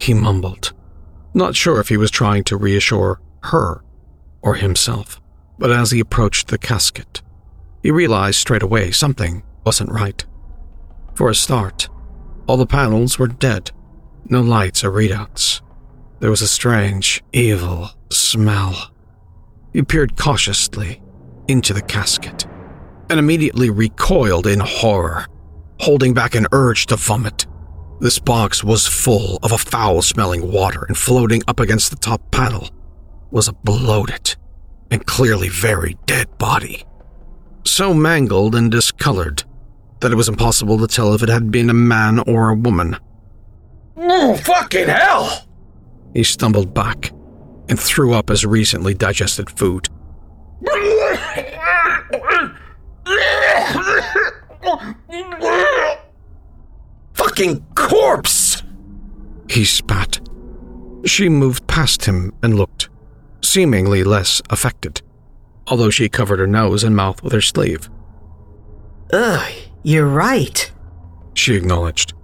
He 0.00 0.14
mumbled, 0.14 0.72
not 1.36 1.54
sure 1.54 1.78
if 1.78 1.88
he 1.88 1.96
was 1.96 2.10
trying 2.10 2.44
to 2.44 2.56
reassure 2.56 3.20
her 3.44 3.82
or 4.42 4.54
himself. 4.54 5.20
But 5.58 5.70
as 5.70 5.90
he 5.90 6.00
approached 6.00 6.48
the 6.48 6.58
casket, 6.58 7.22
he 7.82 7.90
realized 7.90 8.38
straight 8.38 8.62
away 8.62 8.90
something 8.90 9.42
wasn't 9.64 9.92
right. 9.92 10.24
For 11.14 11.30
a 11.30 11.34
start, 11.34 11.88
all 12.46 12.56
the 12.56 12.66
panels 12.66 13.18
were 13.18 13.28
dead, 13.28 13.70
no 14.28 14.40
lights 14.40 14.82
or 14.82 14.90
readouts. 14.90 15.60
There 16.20 16.30
was 16.30 16.42
a 16.42 16.48
strange, 16.48 17.22
evil 17.32 17.90
smell. 18.10 18.90
He 19.72 19.82
peered 19.82 20.16
cautiously 20.16 21.02
into 21.48 21.74
the 21.74 21.82
casket 21.82 22.46
and 23.10 23.18
immediately 23.18 23.70
recoiled 23.70 24.46
in 24.46 24.60
horror, 24.60 25.26
holding 25.80 26.14
back 26.14 26.34
an 26.34 26.46
urge 26.52 26.86
to 26.86 26.96
vomit. 26.96 27.46
This 27.98 28.18
box 28.18 28.62
was 28.62 28.86
full 28.86 29.38
of 29.42 29.52
a 29.52 29.58
foul 29.58 30.02
smelling 30.02 30.52
water, 30.52 30.84
and 30.84 30.96
floating 30.96 31.42
up 31.48 31.60
against 31.60 31.90
the 31.90 31.96
top 31.96 32.30
panel 32.30 32.68
was 33.30 33.48
a 33.48 33.54
bloated 33.54 34.36
and 34.90 35.06
clearly 35.06 35.48
very 35.48 35.96
dead 36.04 36.36
body. 36.36 36.84
So 37.64 37.94
mangled 37.94 38.54
and 38.54 38.70
discolored 38.70 39.44
that 40.00 40.12
it 40.12 40.14
was 40.14 40.28
impossible 40.28 40.78
to 40.78 40.86
tell 40.86 41.14
if 41.14 41.22
it 41.22 41.30
had 41.30 41.50
been 41.50 41.70
a 41.70 41.74
man 41.74 42.18
or 42.20 42.50
a 42.50 42.54
woman. 42.54 42.98
Oh, 43.96 44.36
fucking 44.36 44.88
hell! 44.88 45.46
He 46.12 46.22
stumbled 46.22 46.74
back 46.74 47.12
and 47.68 47.80
threw 47.80 48.12
up 48.12 48.28
his 48.28 48.44
recently 48.44 48.92
digested 48.92 49.48
food. 49.50 49.88
Fucking 57.36 57.66
corpse! 57.74 58.62
He 59.50 59.66
spat. 59.66 60.20
She 61.04 61.28
moved 61.28 61.66
past 61.66 62.06
him 62.06 62.32
and 62.42 62.56
looked, 62.56 62.88
seemingly 63.42 64.04
less 64.04 64.40
affected, 64.48 65.02
although 65.66 65.90
she 65.90 66.08
covered 66.08 66.38
her 66.38 66.46
nose 66.46 66.82
and 66.82 66.96
mouth 66.96 67.22
with 67.22 67.34
her 67.34 67.42
sleeve. 67.42 67.90
Ugh, 69.12 69.52
you're 69.82 70.08
right. 70.08 70.72
She 71.34 71.54
acknowledged. 71.54 72.14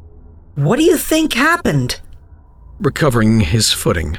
What 0.54 0.78
do 0.78 0.82
you 0.82 0.96
think 0.96 1.34
happened? 1.34 2.00
Recovering 2.80 3.40
his 3.40 3.70
footing, 3.70 4.16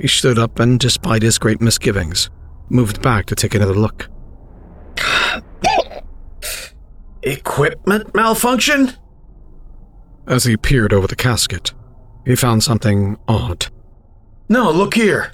he 0.00 0.08
stood 0.08 0.40
up 0.40 0.58
and, 0.58 0.80
despite 0.80 1.22
his 1.22 1.38
great 1.38 1.60
misgivings, 1.60 2.30
moved 2.68 3.00
back 3.00 3.26
to 3.26 3.36
take 3.36 3.54
another 3.54 3.74
look. 3.74 4.08
Equipment 7.22 8.12
malfunction? 8.12 8.94
As 10.26 10.44
he 10.44 10.56
peered 10.56 10.92
over 10.92 11.06
the 11.06 11.16
casket, 11.16 11.72
he 12.24 12.36
found 12.36 12.62
something 12.62 13.16
odd. 13.26 13.66
No, 14.48 14.70
look 14.70 14.94
here. 14.94 15.32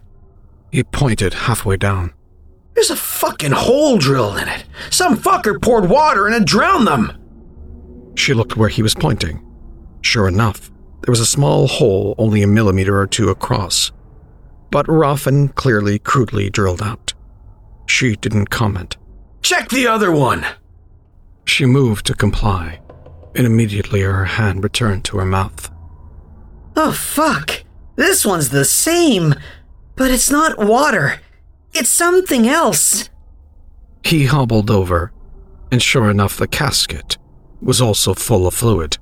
He 0.72 0.84
pointed 0.84 1.34
halfway 1.34 1.76
down. 1.76 2.12
There's 2.74 2.90
a 2.90 2.96
fucking 2.96 3.52
hole 3.52 3.98
drilled 3.98 4.38
in 4.38 4.48
it. 4.48 4.64
Some 4.90 5.16
fucker 5.16 5.60
poured 5.60 5.90
water 5.90 6.26
and 6.26 6.34
it 6.34 6.44
drowned 6.44 6.86
them. 6.86 7.12
She 8.14 8.34
looked 8.34 8.56
where 8.56 8.68
he 8.68 8.82
was 8.82 8.94
pointing. 8.94 9.44
Sure 10.00 10.28
enough, 10.28 10.70
there 11.02 11.12
was 11.12 11.20
a 11.20 11.26
small 11.26 11.66
hole 11.66 12.14
only 12.18 12.42
a 12.42 12.46
millimeter 12.46 12.98
or 12.98 13.06
two 13.06 13.30
across, 13.30 13.90
but 14.70 14.88
rough 14.88 15.26
and 15.26 15.54
clearly 15.54 15.98
crudely 15.98 16.50
drilled 16.50 16.82
out. 16.82 17.14
She 17.86 18.16
didn't 18.16 18.50
comment. 18.50 18.96
Check 19.42 19.70
the 19.70 19.86
other 19.86 20.12
one. 20.12 20.46
She 21.46 21.64
moved 21.64 22.06
to 22.06 22.14
comply, 22.14 22.80
and 23.38 23.46
immediately 23.46 24.00
her 24.00 24.24
hand 24.24 24.64
returned 24.64 25.04
to 25.04 25.16
her 25.16 25.24
mouth. 25.24 25.70
Oh, 26.76 26.92
fuck. 26.92 27.62
This 27.94 28.26
one's 28.26 28.50
the 28.50 28.64
same, 28.64 29.34
but 29.94 30.10
it's 30.10 30.30
not 30.30 30.58
water. 30.58 31.20
It's 31.72 31.88
something 31.88 32.48
else. 32.48 33.08
He 34.02 34.26
hobbled 34.26 34.70
over, 34.70 35.12
and 35.70 35.80
sure 35.80 36.10
enough, 36.10 36.36
the 36.36 36.48
casket 36.48 37.16
was 37.60 37.80
also 37.80 38.14
full 38.14 38.46
of 38.46 38.54
fluid, 38.54 38.98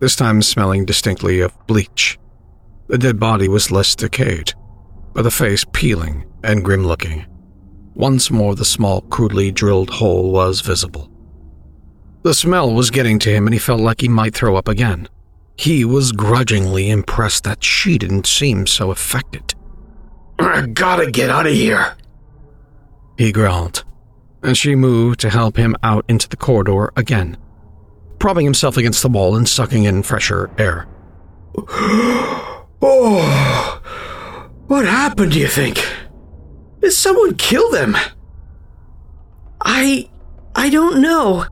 this 0.00 0.16
time 0.16 0.42
smelling 0.42 0.84
distinctly 0.84 1.40
of 1.40 1.56
bleach. 1.66 2.18
The 2.88 2.98
dead 2.98 3.20
body 3.20 3.48
was 3.48 3.70
less 3.70 3.94
decayed, 3.94 4.52
but 5.12 5.22
the 5.22 5.30
face 5.30 5.64
peeling 5.72 6.24
and 6.42 6.64
grim 6.64 6.86
looking. 6.86 7.26
Once 7.94 8.30
more, 8.30 8.54
the 8.54 8.64
small, 8.64 9.02
crudely 9.02 9.52
drilled 9.52 9.90
hole 9.90 10.32
was 10.32 10.60
visible. 10.60 11.09
The 12.22 12.34
smell 12.34 12.72
was 12.72 12.90
getting 12.90 13.18
to 13.20 13.30
him, 13.30 13.46
and 13.46 13.54
he 13.54 13.58
felt 13.58 13.80
like 13.80 14.02
he 14.02 14.08
might 14.08 14.34
throw 14.34 14.56
up 14.56 14.68
again. 14.68 15.08
He 15.56 15.84
was 15.84 16.12
grudgingly 16.12 16.90
impressed 16.90 17.44
that 17.44 17.64
she 17.64 17.96
didn't 17.96 18.26
seem 18.26 18.66
so 18.66 18.90
affected. 18.90 19.54
I 20.38 20.66
gotta 20.72 21.10
get 21.10 21.30
out 21.30 21.46
of 21.46 21.52
here. 21.52 21.96
He 23.16 23.32
growled, 23.32 23.84
and 24.42 24.56
she 24.56 24.74
moved 24.74 25.20
to 25.20 25.30
help 25.30 25.56
him 25.56 25.76
out 25.82 26.04
into 26.08 26.28
the 26.28 26.36
corridor 26.36 26.92
again, 26.96 27.36
propping 28.18 28.44
himself 28.44 28.76
against 28.76 29.02
the 29.02 29.08
wall 29.08 29.36
and 29.36 29.48
sucking 29.48 29.84
in 29.84 30.02
fresher 30.02 30.50
air. 30.58 30.86
Oh, 32.82 33.82
what 34.68 34.86
happened, 34.86 35.32
do 35.32 35.38
you 35.38 35.48
think? 35.48 35.86
Did 36.80 36.92
someone 36.92 37.34
kill 37.34 37.70
them? 37.70 37.94
I. 39.60 40.08
I 40.54 40.70
don't 40.70 41.02
know. 41.02 41.44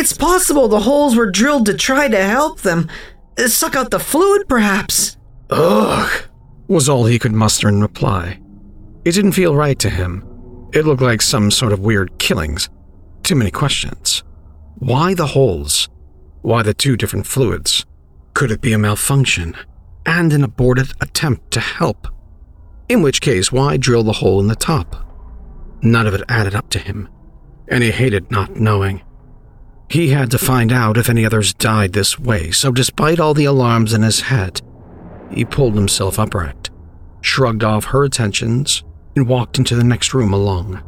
It's 0.00 0.12
possible 0.12 0.68
the 0.68 0.78
holes 0.78 1.16
were 1.16 1.28
drilled 1.28 1.66
to 1.66 1.74
try 1.74 2.06
to 2.06 2.22
help 2.22 2.60
them. 2.60 2.88
uh, 3.36 3.48
Suck 3.48 3.74
out 3.74 3.90
the 3.90 3.98
fluid, 3.98 4.48
perhaps. 4.48 5.16
Ugh. 5.50 6.08
was 6.68 6.88
all 6.88 7.06
he 7.06 7.18
could 7.18 7.32
muster 7.32 7.68
in 7.68 7.80
reply. 7.82 8.38
It 9.04 9.10
didn't 9.10 9.32
feel 9.32 9.56
right 9.56 9.76
to 9.80 9.90
him. 9.90 10.22
It 10.72 10.86
looked 10.86 11.02
like 11.02 11.20
some 11.20 11.50
sort 11.50 11.72
of 11.72 11.80
weird 11.80 12.16
killings. 12.20 12.68
Too 13.24 13.34
many 13.34 13.50
questions. 13.50 14.22
Why 14.76 15.14
the 15.14 15.26
holes? 15.26 15.88
Why 16.42 16.62
the 16.62 16.74
two 16.74 16.96
different 16.96 17.26
fluids? 17.26 17.84
Could 18.34 18.52
it 18.52 18.60
be 18.60 18.72
a 18.72 18.78
malfunction 18.78 19.56
and 20.06 20.32
an 20.32 20.44
aborted 20.44 20.92
attempt 21.00 21.50
to 21.50 21.60
help? 21.60 22.06
In 22.88 23.02
which 23.02 23.20
case, 23.20 23.50
why 23.50 23.76
drill 23.76 24.04
the 24.04 24.12
hole 24.22 24.38
in 24.38 24.46
the 24.46 24.54
top? 24.54 24.94
None 25.82 26.06
of 26.06 26.14
it 26.14 26.22
added 26.28 26.54
up 26.54 26.70
to 26.70 26.78
him, 26.78 27.08
and 27.66 27.82
he 27.82 27.90
hated 27.90 28.30
not 28.30 28.54
knowing. 28.54 29.02
He 29.90 30.10
had 30.10 30.30
to 30.32 30.38
find 30.38 30.70
out 30.70 30.98
if 30.98 31.08
any 31.08 31.24
others 31.24 31.54
died 31.54 31.94
this 31.94 32.18
way, 32.18 32.50
so 32.50 32.70
despite 32.70 33.18
all 33.18 33.32
the 33.32 33.46
alarms 33.46 33.94
in 33.94 34.02
his 34.02 34.20
head, 34.20 34.60
he 35.30 35.44
pulled 35.44 35.74
himself 35.74 36.18
upright, 36.18 36.68
shrugged 37.22 37.64
off 37.64 37.86
her 37.86 38.04
attentions, 38.04 38.84
and 39.16 39.26
walked 39.26 39.58
into 39.58 39.74
the 39.74 39.84
next 39.84 40.12
room 40.12 40.32
alone. 40.32 40.82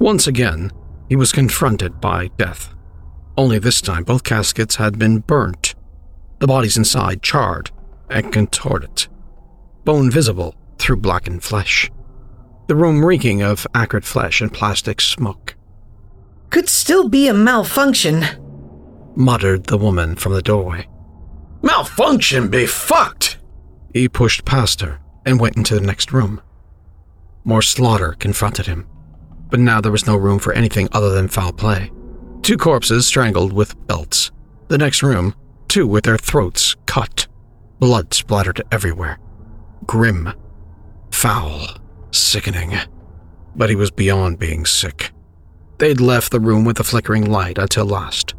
Once 0.00 0.26
again, 0.26 0.72
he 1.08 1.16
was 1.16 1.32
confronted 1.32 2.00
by 2.00 2.28
death. 2.36 2.74
Only 3.36 3.58
this 3.60 3.80
time, 3.80 4.02
both 4.02 4.24
caskets 4.24 4.76
had 4.76 4.98
been 4.98 5.20
burnt, 5.20 5.76
the 6.40 6.48
bodies 6.48 6.76
inside 6.76 7.22
charred 7.22 7.70
and 8.10 8.32
contorted, 8.32 9.06
bone 9.84 10.10
visible 10.10 10.56
through 10.78 10.96
blackened 10.96 11.44
flesh, 11.44 11.90
the 12.66 12.74
room 12.74 13.04
reeking 13.04 13.42
of 13.42 13.66
acrid 13.74 14.04
flesh 14.04 14.40
and 14.40 14.52
plastic 14.52 15.00
smoke. 15.00 15.54
Could 16.50 16.68
still 16.68 17.08
be 17.08 17.28
a 17.28 17.34
malfunction. 17.34 18.24
Muttered 19.14 19.64
the 19.64 19.78
woman 19.78 20.16
from 20.16 20.32
the 20.32 20.42
doorway. 20.42 20.88
Malfunction 21.62 22.48
be 22.48 22.66
fucked. 22.66 23.38
He 23.92 24.08
pushed 24.08 24.44
past 24.44 24.80
her 24.80 25.00
and 25.26 25.40
went 25.40 25.56
into 25.56 25.74
the 25.74 25.86
next 25.86 26.12
room. 26.12 26.40
More 27.44 27.62
slaughter 27.62 28.14
confronted 28.18 28.66
him, 28.66 28.86
but 29.50 29.60
now 29.60 29.80
there 29.80 29.92
was 29.92 30.06
no 30.06 30.16
room 30.16 30.38
for 30.38 30.52
anything 30.52 30.88
other 30.92 31.10
than 31.10 31.28
foul 31.28 31.52
play. 31.52 31.90
Two 32.42 32.56
corpses 32.56 33.06
strangled 33.06 33.52
with 33.52 33.86
belts. 33.86 34.30
The 34.68 34.78
next 34.78 35.02
room, 35.02 35.34
two 35.66 35.86
with 35.86 36.04
their 36.04 36.18
throats 36.18 36.76
cut, 36.86 37.26
blood 37.78 38.14
splattered 38.14 38.62
everywhere. 38.70 39.18
Grim. 39.86 40.32
Foul, 41.10 41.66
sickening. 42.10 42.74
But 43.56 43.70
he 43.70 43.76
was 43.76 43.90
beyond 43.90 44.38
being 44.38 44.64
sick. 44.64 45.10
They'd 45.78 46.00
left 46.00 46.32
the 46.32 46.40
room 46.40 46.64
with 46.64 46.76
the 46.76 46.84
flickering 46.84 47.30
light 47.30 47.56
until 47.56 47.86
last. 47.86 48.34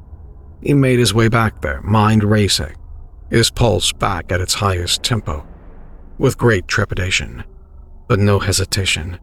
He 0.62 0.74
made 0.74 1.00
his 1.00 1.14
way 1.14 1.30
back 1.30 1.62
there, 1.62 1.82
mind 1.82 2.24
racing, 2.24 2.76
his 3.30 3.50
pulse 3.50 3.94
back 3.94 4.32
at 4.32 4.42
its 4.42 4.56
highest 4.56 5.04
tempo. 5.04 5.48
With 6.18 6.38
great 6.38 6.68
trepidation, 6.68 7.46
but 8.10 8.20
no 8.20 8.40
hesitation, 8.40 9.20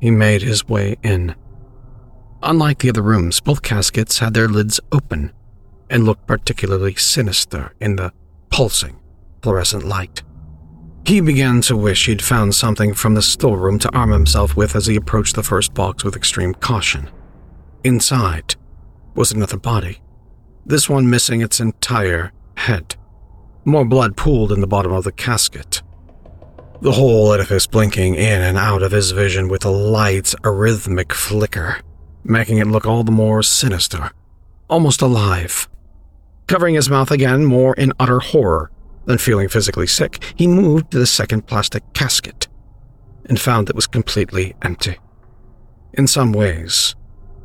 he 0.00 0.10
made 0.10 0.42
his 0.42 0.68
way 0.68 0.96
in. 1.02 1.34
Unlike 2.42 2.80
the 2.80 2.90
other 2.90 3.02
rooms, 3.02 3.40
both 3.40 3.62
caskets 3.62 4.18
had 4.18 4.34
their 4.34 4.48
lids 4.48 4.78
open 4.92 5.32
and 5.88 6.04
looked 6.04 6.26
particularly 6.26 6.94
sinister 6.94 7.72
in 7.80 7.96
the 7.96 8.12
pulsing 8.50 9.00
fluorescent 9.42 9.84
light. 9.84 10.22
He 11.06 11.22
began 11.22 11.62
to 11.62 11.76
wish 11.76 12.04
he'd 12.04 12.20
found 12.22 12.54
something 12.54 12.92
from 12.92 13.14
the 13.14 13.22
storeroom 13.22 13.78
to 13.78 13.96
arm 13.96 14.10
himself 14.10 14.56
with 14.56 14.76
as 14.76 14.86
he 14.86 14.96
approached 14.96 15.34
the 15.34 15.42
first 15.42 15.72
box 15.72 16.04
with 16.04 16.14
extreme 16.14 16.52
caution. 16.52 17.08
Inside 17.82 18.56
was 19.14 19.32
another 19.32 19.56
body, 19.56 20.02
this 20.66 20.88
one 20.88 21.08
missing 21.08 21.40
its 21.40 21.60
entire 21.60 22.30
head. 22.56 22.96
More 23.64 23.86
blood 23.86 24.18
pooled 24.18 24.52
in 24.52 24.60
the 24.60 24.66
bottom 24.66 24.92
of 24.92 25.04
the 25.04 25.12
casket. 25.12 25.82
The 26.82 26.92
whole 26.92 27.32
edifice 27.32 27.66
blinking 27.66 28.16
in 28.16 28.42
and 28.42 28.58
out 28.58 28.82
of 28.82 28.92
his 28.92 29.12
vision 29.12 29.48
with 29.48 29.64
a 29.64 29.70
light's 29.70 30.34
arrhythmic 30.44 31.12
flicker, 31.12 31.80
making 32.22 32.58
it 32.58 32.66
look 32.66 32.86
all 32.86 33.02
the 33.02 33.12
more 33.12 33.42
sinister, 33.42 34.10
almost 34.68 35.00
alive. 35.00 35.66
Covering 36.48 36.74
his 36.74 36.90
mouth 36.90 37.10
again, 37.10 37.46
more 37.46 37.74
in 37.74 37.94
utter 37.98 38.20
horror 38.20 38.70
than 39.06 39.16
feeling 39.16 39.48
physically 39.48 39.86
sick, 39.86 40.22
he 40.36 40.46
moved 40.46 40.90
to 40.90 40.98
the 40.98 41.06
second 41.06 41.46
plastic 41.46 41.82
casket 41.94 42.46
and 43.24 43.40
found 43.40 43.70
it 43.70 43.76
was 43.76 43.86
completely 43.86 44.54
empty. 44.62 44.98
In 45.94 46.06
some 46.06 46.32
ways, 46.32 46.94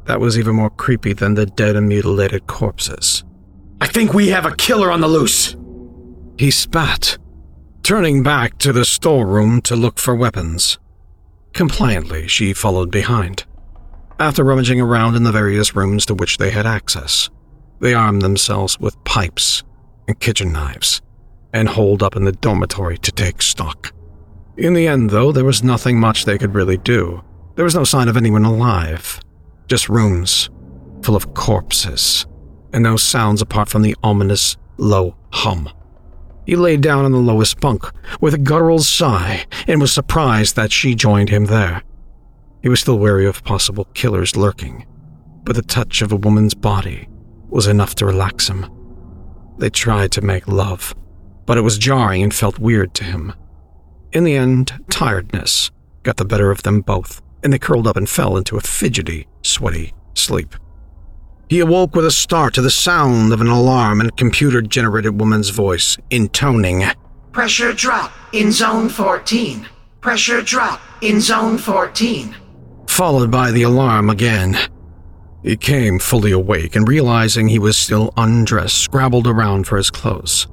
that 0.05 0.19
was 0.19 0.37
even 0.37 0.55
more 0.55 0.69
creepy 0.69 1.13
than 1.13 1.33
the 1.33 1.45
dead 1.45 1.75
and 1.75 1.87
mutilated 1.87 2.47
corpses. 2.47 3.23
I 3.81 3.87
think 3.87 4.13
we 4.13 4.29
have 4.29 4.45
a 4.45 4.55
killer 4.55 4.91
on 4.91 5.01
the 5.01 5.07
loose. 5.07 5.55
He 6.37 6.51
spat, 6.51 7.17
turning 7.83 8.23
back 8.23 8.57
to 8.59 8.73
the 8.73 8.85
storeroom 8.85 9.61
to 9.61 9.75
look 9.75 9.99
for 9.99 10.15
weapons. 10.15 10.79
Compliantly, 11.53 12.27
she 12.27 12.53
followed 12.53 12.91
behind. 12.91 13.45
After 14.19 14.43
rummaging 14.43 14.79
around 14.79 15.15
in 15.15 15.23
the 15.23 15.31
various 15.31 15.75
rooms 15.75 16.05
to 16.05 16.13
which 16.13 16.37
they 16.37 16.51
had 16.51 16.65
access, 16.65 17.29
they 17.79 17.93
armed 17.93 18.21
themselves 18.21 18.79
with 18.79 19.03
pipes 19.03 19.63
and 20.07 20.19
kitchen 20.19 20.51
knives 20.51 21.01
and 21.53 21.69
holed 21.69 22.03
up 22.03 22.15
in 22.15 22.23
the 22.23 22.31
dormitory 22.31 22.97
to 22.99 23.11
take 23.11 23.41
stock. 23.41 23.93
In 24.57 24.73
the 24.73 24.87
end, 24.87 25.09
though, 25.09 25.31
there 25.31 25.45
was 25.45 25.63
nothing 25.63 25.99
much 25.99 26.25
they 26.25 26.37
could 26.37 26.53
really 26.53 26.77
do. 26.77 27.23
There 27.55 27.65
was 27.65 27.75
no 27.75 27.83
sign 27.83 28.07
of 28.07 28.17
anyone 28.17 28.45
alive, 28.45 29.19
just 29.67 29.89
rooms 29.89 30.49
full 31.01 31.15
of 31.15 31.33
corpses, 31.33 32.25
and 32.73 32.83
no 32.83 32.97
sounds 32.97 33.41
apart 33.41 33.69
from 33.69 33.81
the 33.83 33.95
ominous 34.03 34.57
low 34.77 35.15
hum. 35.31 35.69
He 36.45 36.55
lay 36.55 36.77
down 36.77 37.05
on 37.05 37.11
the 37.11 37.17
lowest 37.17 37.59
bunk 37.59 37.85
with 38.21 38.33
a 38.33 38.39
guttural 38.39 38.79
sigh 38.79 39.45
and 39.67 39.81
was 39.81 39.91
surprised 39.91 40.55
that 40.55 40.71
she 40.71 40.95
joined 40.95 41.29
him 41.29 41.45
there. 41.45 41.81
He 42.61 42.69
was 42.69 42.79
still 42.79 42.99
wary 42.99 43.25
of 43.25 43.43
possible 43.43 43.85
killers 43.93 44.35
lurking, 44.35 44.85
but 45.43 45.55
the 45.55 45.61
touch 45.61 46.01
of 46.01 46.11
a 46.11 46.15
woman's 46.17 46.53
body 46.53 47.07
was 47.49 47.67
enough 47.67 47.95
to 47.95 48.05
relax 48.05 48.47
him. 48.47 48.65
They 49.57 49.69
tried 49.69 50.11
to 50.13 50.21
make 50.21 50.47
love, 50.47 50.95
but 51.45 51.57
it 51.57 51.61
was 51.61 51.77
jarring 51.77 52.23
and 52.23 52.33
felt 52.33 52.59
weird 52.59 52.93
to 52.95 53.03
him. 53.03 53.33
In 54.11 54.23
the 54.23 54.35
end, 54.35 54.73
tiredness 54.89 55.71
got 56.03 56.17
the 56.17 56.25
better 56.25 56.51
of 56.51 56.63
them 56.63 56.81
both, 56.81 57.21
and 57.45 57.53
they 57.53 57.59
curled 57.59 57.87
up 57.87 57.95
and 57.95 58.09
fell 58.09 58.35
into 58.35 58.57
a 58.57 58.61
fidgety, 58.61 59.27
sweaty 59.43 59.93
sleep. 60.15 60.55
He 61.47 61.59
awoke 61.59 61.95
with 61.95 62.05
a 62.05 62.11
start 62.11 62.55
to 62.55 62.61
the 62.61 62.71
sound 62.71 63.31
of 63.31 63.39
an 63.39 63.47
alarm 63.47 64.01
and 64.01 64.09
a 64.09 64.13
computer 64.13 64.61
generated 64.61 65.19
woman's 65.19 65.49
voice, 65.49 65.95
intoning 66.09 66.83
Pressure 67.31 67.73
drop 67.73 68.13
in 68.31 68.51
zone 68.51 68.87
14. 68.87 69.67
Pressure 70.01 70.41
drop 70.41 70.81
in 71.01 71.19
zone 71.19 71.57
14. 71.57 72.33
Followed 72.87 73.29
by 73.29 73.51
the 73.51 73.63
alarm 73.63 74.09
again. 74.09 74.57
He 75.43 75.57
came 75.57 75.99
fully 75.99 76.31
awake 76.31 76.75
and 76.75 76.87
realizing 76.87 77.49
he 77.49 77.59
was 77.59 77.77
still 77.77 78.13
undressed, 78.17 78.77
scrabbled 78.77 79.27
around 79.27 79.67
for 79.67 79.77
his 79.77 79.91
clothes. 79.91 80.47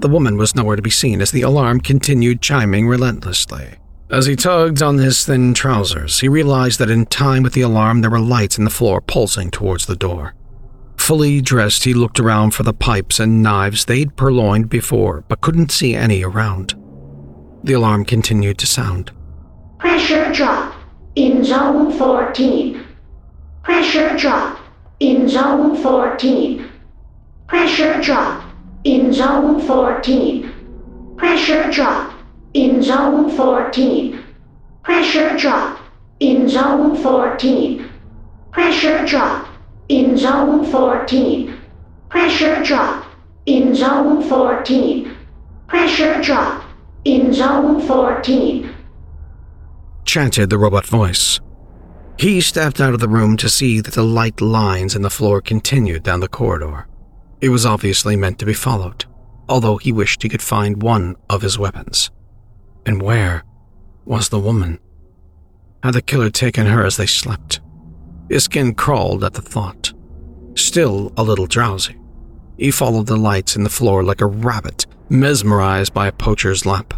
The 0.00 0.08
woman 0.08 0.36
was 0.36 0.54
nowhere 0.54 0.76
to 0.76 0.82
be 0.82 0.90
seen 0.90 1.22
as 1.22 1.30
the 1.30 1.42
alarm 1.42 1.80
continued 1.80 2.42
chiming 2.42 2.88
relentlessly. 2.88 3.76
As 4.08 4.26
he 4.26 4.36
tugged 4.36 4.82
on 4.82 4.98
his 4.98 5.26
thin 5.26 5.52
trousers, 5.52 6.20
he 6.20 6.28
realized 6.28 6.78
that 6.78 6.90
in 6.90 7.06
time 7.06 7.42
with 7.42 7.54
the 7.54 7.62
alarm 7.62 8.02
there 8.02 8.10
were 8.10 8.20
lights 8.20 8.56
in 8.56 8.64
the 8.64 8.70
floor 8.70 9.00
pulsing 9.00 9.50
towards 9.50 9.86
the 9.86 9.96
door. 9.96 10.34
Fully 10.96 11.40
dressed, 11.40 11.82
he 11.82 11.92
looked 11.92 12.20
around 12.20 12.52
for 12.52 12.62
the 12.62 12.72
pipes 12.72 13.18
and 13.18 13.42
knives 13.42 13.84
they'd 13.84 14.16
purloined 14.16 14.68
before, 14.68 15.24
but 15.28 15.40
couldn't 15.40 15.72
see 15.72 15.94
any 15.94 16.22
around. 16.22 16.74
The 17.64 17.72
alarm 17.72 18.04
continued 18.04 18.58
to 18.58 18.66
sound. 18.66 19.10
Pressure 19.78 20.32
drop 20.32 20.74
in 21.16 21.42
zone 21.42 21.92
14. 21.98 22.84
Pressure 23.64 24.16
drop 24.16 24.60
in 25.00 25.28
zone 25.28 25.82
14. 25.82 26.70
Pressure 27.48 28.00
drop 28.00 28.44
in 28.84 29.12
zone 29.12 29.60
14. 29.60 31.14
Pressure 31.16 31.70
drop 31.72 32.15
in 32.56 32.82
zone 32.82 33.28
14. 33.36 34.24
Pressure 34.82 35.36
drop 35.36 35.78
in 36.20 36.48
zone 36.48 36.96
14. 36.96 37.86
Pressure 38.50 39.04
drop 39.04 39.46
in 39.90 40.16
zone 40.16 40.64
14. 40.64 41.54
Pressure 42.08 42.62
drop 42.62 43.04
in 43.44 43.74
zone 43.74 44.22
14. 44.22 45.16
Pressure 45.66 46.22
drop 46.22 46.64
in 47.04 47.30
zone 47.34 47.86
14. 47.86 48.74
Chanted 50.06 50.48
the 50.48 50.58
robot 50.58 50.86
voice. 50.86 51.38
He 52.18 52.40
stepped 52.40 52.80
out 52.80 52.94
of 52.94 53.00
the 53.00 53.08
room 53.08 53.36
to 53.36 53.50
see 53.50 53.80
that 53.80 53.92
the 53.92 54.02
light 54.02 54.40
lines 54.40 54.96
in 54.96 55.02
the 55.02 55.10
floor 55.10 55.42
continued 55.42 56.04
down 56.04 56.20
the 56.20 56.28
corridor. 56.28 56.88
It 57.42 57.50
was 57.50 57.66
obviously 57.66 58.16
meant 58.16 58.38
to 58.38 58.46
be 58.46 58.54
followed, 58.54 59.04
although 59.46 59.76
he 59.76 59.92
wished 59.92 60.22
he 60.22 60.30
could 60.30 60.40
find 60.40 60.82
one 60.82 61.16
of 61.28 61.42
his 61.42 61.58
weapons. 61.58 62.10
And 62.86 63.02
where 63.02 63.44
was 64.06 64.30
the 64.30 64.38
woman? 64.38 64.78
Had 65.82 65.94
the 65.94 66.02
killer 66.02 66.30
taken 66.30 66.66
her 66.66 66.86
as 66.86 66.96
they 66.96 67.06
slept? 67.06 67.60
His 68.30 68.44
skin 68.44 68.74
crawled 68.74 69.22
at 69.22 69.34
the 69.34 69.42
thought. 69.42 69.92
Still 70.54 71.12
a 71.16 71.22
little 71.22 71.46
drowsy, 71.46 71.96
he 72.56 72.70
followed 72.70 73.06
the 73.06 73.16
lights 73.16 73.56
in 73.56 73.64
the 73.64 73.70
floor 73.70 74.02
like 74.02 74.22
a 74.22 74.26
rabbit 74.26 74.86
mesmerized 75.10 75.92
by 75.92 76.06
a 76.06 76.12
poacher's 76.12 76.64
lap, 76.64 76.94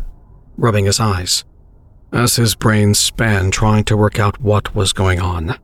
rubbing 0.57 0.85
his 0.85 1.01
eyes 1.01 1.45
as 2.13 2.37
his 2.37 2.55
brain 2.55 2.95
span 2.95 3.51
trying 3.51 3.85
to 3.85 3.97
work 3.97 4.19
out 4.19 4.41
what 4.41 4.75
was 4.75 4.93
going 4.93 5.21
on. 5.21 5.59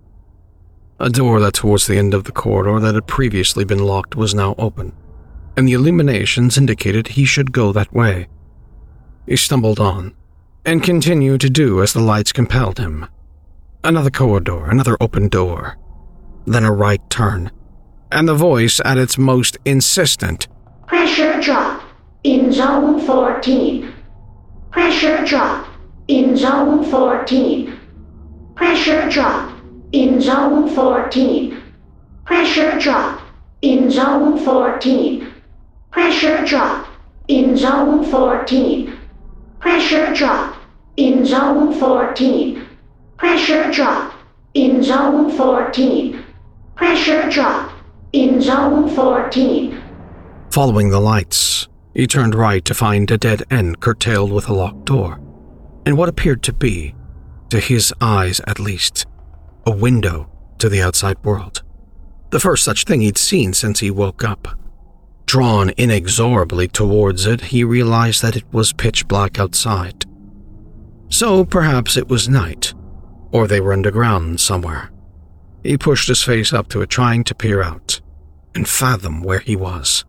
A 1.00 1.10
door 1.10 1.40
that 1.40 1.54
towards 1.54 1.86
the 1.86 1.98
end 1.98 2.14
of 2.14 2.24
the 2.24 2.32
corridor 2.32 2.78
that 2.80 2.94
had 2.94 3.06
previously 3.06 3.64
been 3.64 3.78
locked 3.78 4.14
was 4.14 4.34
now 4.34 4.54
open, 4.58 4.92
and 5.56 5.66
the 5.66 5.72
illuminations 5.72 6.58
indicated 6.58 7.08
he 7.08 7.24
should 7.24 7.52
go 7.52 7.72
that 7.72 7.92
way. 7.92 8.28
He 9.26 9.36
stumbled 9.36 9.80
on, 9.80 10.14
and 10.64 10.82
continued 10.82 11.40
to 11.42 11.50
do 11.50 11.82
as 11.82 11.92
the 11.92 12.00
lights 12.00 12.32
compelled 12.32 12.78
him. 12.78 13.06
Another 13.82 14.10
corridor, 14.10 14.66
another 14.66 14.96
open 15.00 15.28
door, 15.28 15.76
then 16.46 16.64
a 16.64 16.72
right 16.72 17.00
turn, 17.10 17.50
and 18.12 18.28
the 18.28 18.34
voice 18.34 18.80
at 18.84 18.98
its 18.98 19.18
most 19.18 19.56
insistent 19.64 20.48
Pressure 20.86 21.40
drop 21.40 21.82
in 22.22 22.52
zone 22.52 23.00
14. 23.00 23.92
Pressure 24.70 25.24
drop 25.24 25.68
in 26.08 26.36
zone 26.36 26.84
14. 26.84 27.78
Pressure 28.54 29.08
drop 29.08 29.58
in 29.92 30.20
zone 30.20 30.68
14. 30.68 31.62
Pressure 32.24 32.78
drop 32.78 33.20
in 33.62 33.90
zone 33.90 34.38
14. 34.38 35.32
Pressure 35.90 36.44
drop 36.44 36.86
in 37.28 37.56
zone 37.56 38.04
14. 38.04 38.98
Pressure 39.64 40.12
drop 40.12 40.56
in 40.98 41.24
zone 41.24 41.72
14. 41.80 42.66
Pressure 43.16 43.70
drop 43.72 44.12
in 44.52 44.82
zone 44.82 45.30
14. 45.30 46.22
Pressure 46.74 47.30
drop 47.30 47.72
in 48.12 48.42
zone 48.42 48.94
14. 48.94 49.82
Following 50.50 50.90
the 50.90 51.00
lights, 51.00 51.66
he 51.94 52.06
turned 52.06 52.34
right 52.34 52.62
to 52.62 52.74
find 52.74 53.10
a 53.10 53.16
dead 53.16 53.42
end 53.50 53.80
curtailed 53.80 54.30
with 54.30 54.50
a 54.50 54.52
locked 54.52 54.84
door, 54.84 55.18
and 55.86 55.96
what 55.96 56.10
appeared 56.10 56.42
to 56.42 56.52
be, 56.52 56.94
to 57.48 57.58
his 57.58 57.90
eyes 58.02 58.42
at 58.46 58.60
least, 58.60 59.06
a 59.64 59.74
window 59.74 60.28
to 60.58 60.68
the 60.68 60.82
outside 60.82 61.16
world. 61.24 61.62
The 62.28 62.38
first 62.38 62.64
such 62.64 62.84
thing 62.84 63.00
he'd 63.00 63.16
seen 63.16 63.54
since 63.54 63.80
he 63.80 63.90
woke 63.90 64.22
up. 64.22 64.58
Drawn 65.34 65.70
inexorably 65.70 66.68
towards 66.68 67.26
it, 67.26 67.40
he 67.40 67.64
realized 67.64 68.22
that 68.22 68.36
it 68.36 68.44
was 68.52 68.72
pitch 68.72 69.08
black 69.08 69.36
outside. 69.36 70.04
So 71.08 71.44
perhaps 71.44 71.96
it 71.96 72.06
was 72.06 72.28
night, 72.28 72.72
or 73.32 73.48
they 73.48 73.60
were 73.60 73.72
underground 73.72 74.38
somewhere. 74.38 74.92
He 75.64 75.76
pushed 75.76 76.06
his 76.06 76.22
face 76.22 76.52
up 76.52 76.68
to 76.68 76.82
it, 76.82 76.88
trying 76.88 77.24
to 77.24 77.34
peer 77.34 77.64
out 77.64 78.00
and 78.54 78.68
fathom 78.68 79.24
where 79.24 79.40
he 79.40 79.56
was. 79.56 80.04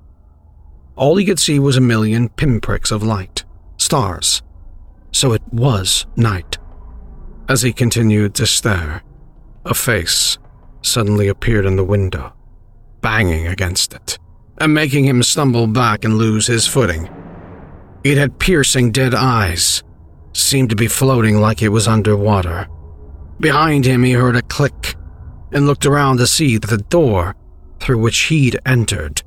All 0.96 1.16
he 1.16 1.26
could 1.26 1.40
see 1.40 1.58
was 1.58 1.76
a 1.76 1.82
million 1.82 2.30
pinpricks 2.30 2.92
of 2.92 3.02
light, 3.02 3.46
stars. 3.78 4.44
So 5.12 5.34
it 5.34 5.42
was 5.52 6.06
night. 6.16 6.60
As 7.50 7.64
he 7.64 7.74
continued 7.74 8.36
to 8.36 8.46
stare, 8.46 9.02
a 9.66 9.74
face 9.74 10.38
suddenly 10.84 11.28
appeared 11.28 11.66
in 11.66 11.78
the 11.78 11.84
window, 11.84 12.34
banging 13.02 13.48
against 13.48 13.92
it, 13.96 14.20
and 14.58 14.74
making 14.74 15.06
him 15.06 15.24
stumble 15.24 15.68
back 15.68 16.06
and 16.06 16.18
lose 16.18 16.48
his 16.48 16.68
footing. 16.68 17.10
It 18.04 18.18
had 18.18 18.40
piercing 18.40 18.92
dead 18.92 19.14
eyes, 19.14 19.84
seemed 20.34 20.70
to 20.70 20.76
be 20.76 20.88
floating 20.88 21.40
like 21.40 21.62
it 21.62 21.70
was 21.70 21.88
underwater. 21.88 22.68
Behind 23.40 23.86
him, 23.86 24.04
he 24.04 24.14
heard 24.14 24.36
a 24.36 24.42
click 24.42 24.96
and 25.52 25.66
looked 25.66 25.86
around 25.86 26.18
to 26.18 26.28
see 26.28 26.58
that 26.58 26.68
the 26.68 26.78
door 26.78 27.36
through 27.80 28.00
which 28.00 28.18
he'd 28.24 28.60
entered 28.66 29.24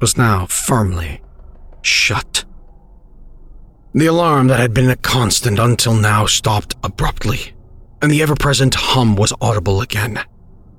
was 0.00 0.16
now 0.16 0.46
firmly 0.46 1.20
shut. 1.82 2.44
The 3.94 4.06
alarm 4.06 4.48
that 4.48 4.58
had 4.58 4.74
been 4.74 4.90
a 4.90 4.96
constant 4.96 5.58
until 5.58 5.94
now 5.94 6.26
stopped 6.26 6.74
abruptly, 6.82 7.54
and 8.02 8.10
the 8.10 8.22
ever 8.22 8.34
present 8.34 8.74
hum 8.74 9.14
was 9.14 9.32
audible 9.40 9.80
again. 9.80 10.20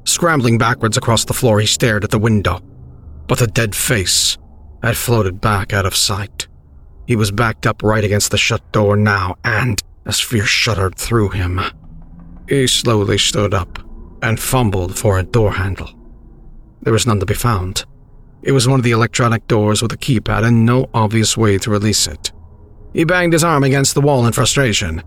Scrambling 0.03 0.57
backwards 0.57 0.97
across 0.97 1.25
the 1.25 1.33
floor, 1.33 1.59
he 1.59 1.65
stared 1.65 2.03
at 2.03 2.11
the 2.11 2.19
window, 2.19 2.61
but 3.27 3.39
the 3.39 3.47
dead 3.47 3.75
face 3.75 4.37
had 4.83 4.97
floated 4.97 5.41
back 5.41 5.73
out 5.73 5.85
of 5.85 5.95
sight. 5.95 6.47
He 7.07 7.15
was 7.15 7.31
backed 7.31 7.67
up 7.67 7.83
right 7.83 8.03
against 8.03 8.31
the 8.31 8.37
shut 8.37 8.71
door 8.71 8.95
now, 8.95 9.35
and 9.43 9.81
as 10.05 10.19
fear 10.19 10.45
shuddered 10.45 10.95
through 10.95 11.29
him, 11.29 11.59
he 12.47 12.67
slowly 12.67 13.17
stood 13.17 13.53
up 13.53 13.79
and 14.21 14.39
fumbled 14.39 14.97
for 14.97 15.17
a 15.17 15.23
door 15.23 15.53
handle. 15.53 15.89
There 16.81 16.93
was 16.93 17.07
none 17.07 17.19
to 17.19 17.25
be 17.25 17.33
found. 17.33 17.85
It 18.43 18.51
was 18.51 18.67
one 18.67 18.79
of 18.79 18.83
the 18.83 18.91
electronic 18.91 19.47
doors 19.47 19.81
with 19.81 19.91
a 19.91 19.97
keypad 19.97 20.45
and 20.45 20.65
no 20.65 20.87
obvious 20.93 21.35
way 21.35 21.57
to 21.59 21.71
release 21.71 22.05
it. 22.07 22.31
He 22.93 23.03
banged 23.03 23.33
his 23.33 23.43
arm 23.43 23.63
against 23.63 23.95
the 23.95 24.01
wall 24.01 24.25
in 24.25 24.33
frustration. 24.33 25.01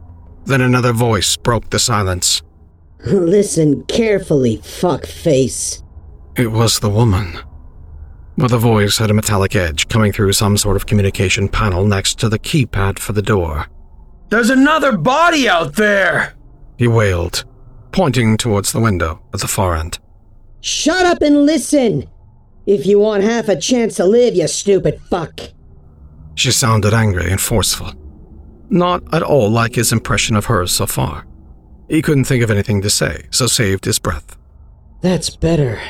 Then 0.45 0.61
another 0.61 0.93
voice 0.93 1.37
broke 1.37 1.71
the 1.71 1.79
silence. 1.79 2.43
Listen 3.07 3.85
carefully, 3.85 4.59
fuckface. 4.59 5.83
It 6.37 6.51
was 6.51 6.81
the 6.81 6.91
woman. 6.91 7.39
But 8.39 8.53
the 8.53 8.59
voice 8.59 8.99
had 8.99 9.11
a 9.11 9.15
metallic 9.15 9.57
edge 9.57 9.89
coming 9.89 10.13
through 10.13 10.33
some 10.33 10.57
sort 10.57 10.77
of 10.77 10.87
communication 10.87 11.49
panel 11.49 11.85
next 11.85 12.21
to 12.21 12.29
the 12.29 12.39
keypad 12.39 13.01
for 13.01 13.13
the 13.13 13.21
door. 13.21 13.67
There's 14.31 14.51
another 14.51 14.97
body 14.97 15.49
out 15.49 15.75
there! 15.75 16.35
He 16.77 16.87
wailed, 16.87 17.45
pointing 17.91 18.37
towards 18.37 18.71
the 18.71 18.79
window 18.79 19.21
at 19.35 19.41
the 19.41 19.49
far 19.49 19.75
end. 19.75 19.99
Shut 20.61 21.05
up 21.05 21.21
and 21.21 21.47
listen! 21.47 22.09
If 22.65 22.87
you 22.87 23.01
want 23.01 23.25
half 23.25 23.49
a 23.49 23.57
chance 23.57 23.97
to 23.97 24.05
live, 24.05 24.37
you 24.37 24.47
stupid 24.47 25.01
fuck. 25.11 25.41
She 26.37 26.53
sounded 26.53 26.95
angry 26.95 27.29
and 27.33 27.41
forceful. 27.41 27.93
Not 28.71 29.03
at 29.13 29.25
all 29.25 29.51
like 29.51 29.75
his 29.75 29.91
impression 29.91 30.37
of 30.37 30.45
her 30.45 30.65
so 30.69 30.87
far. 30.87 31.27
He 31.89 32.03
couldn't 32.03 32.27
think 32.27 32.45
of 32.45 32.53
anything 32.53 32.83
to 32.83 32.91
say, 32.91 33.27
so 33.31 33.49
saved 33.49 33.85
his 33.85 33.99
breath. 33.99 34.37
That's 35.01 35.35
better. 35.35 35.81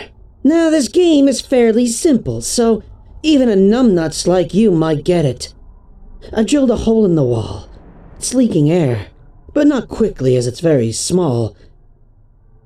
Now, 0.49 0.71
this 0.71 0.89
game 0.89 1.29
is 1.29 1.43
fairly 1.43 1.87
simple, 1.87 2.41
so 2.41 2.83
even 3.23 3.51
a 3.51 3.55
numbnuts 3.55 4.27
like 4.27 4.55
you 4.55 4.71
might 4.71 5.05
get 5.05 5.27
it. 5.27 5.53
I 6.35 6.43
drilled 6.43 6.71
a 6.71 6.77
hole 6.77 7.05
in 7.05 7.17
the 7.17 7.23
wall. 7.23 7.69
It's 8.17 8.33
leaking 8.33 8.71
air, 8.71 9.09
but 9.53 9.67
not 9.67 9.91
quickly 9.91 10.37
as 10.37 10.47
it's 10.47 10.61
very 10.61 10.91
small. 10.91 11.55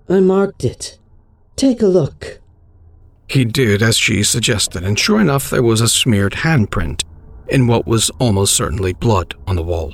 I 0.08 0.20
marked 0.20 0.64
it. 0.64 0.96
Take 1.56 1.82
a 1.82 1.88
look. 1.88 2.40
He 3.28 3.44
did 3.44 3.82
as 3.82 3.98
she 3.98 4.22
suggested, 4.22 4.84
and 4.84 4.96
sure 4.96 5.20
enough, 5.20 5.50
there 5.50 5.64
was 5.64 5.80
a 5.80 5.88
smeared 5.88 6.34
handprint 6.34 7.02
in 7.48 7.66
what 7.66 7.84
was 7.84 8.10
almost 8.20 8.54
certainly 8.54 8.92
blood 8.92 9.34
on 9.48 9.56
the 9.56 9.64
wall. 9.64 9.92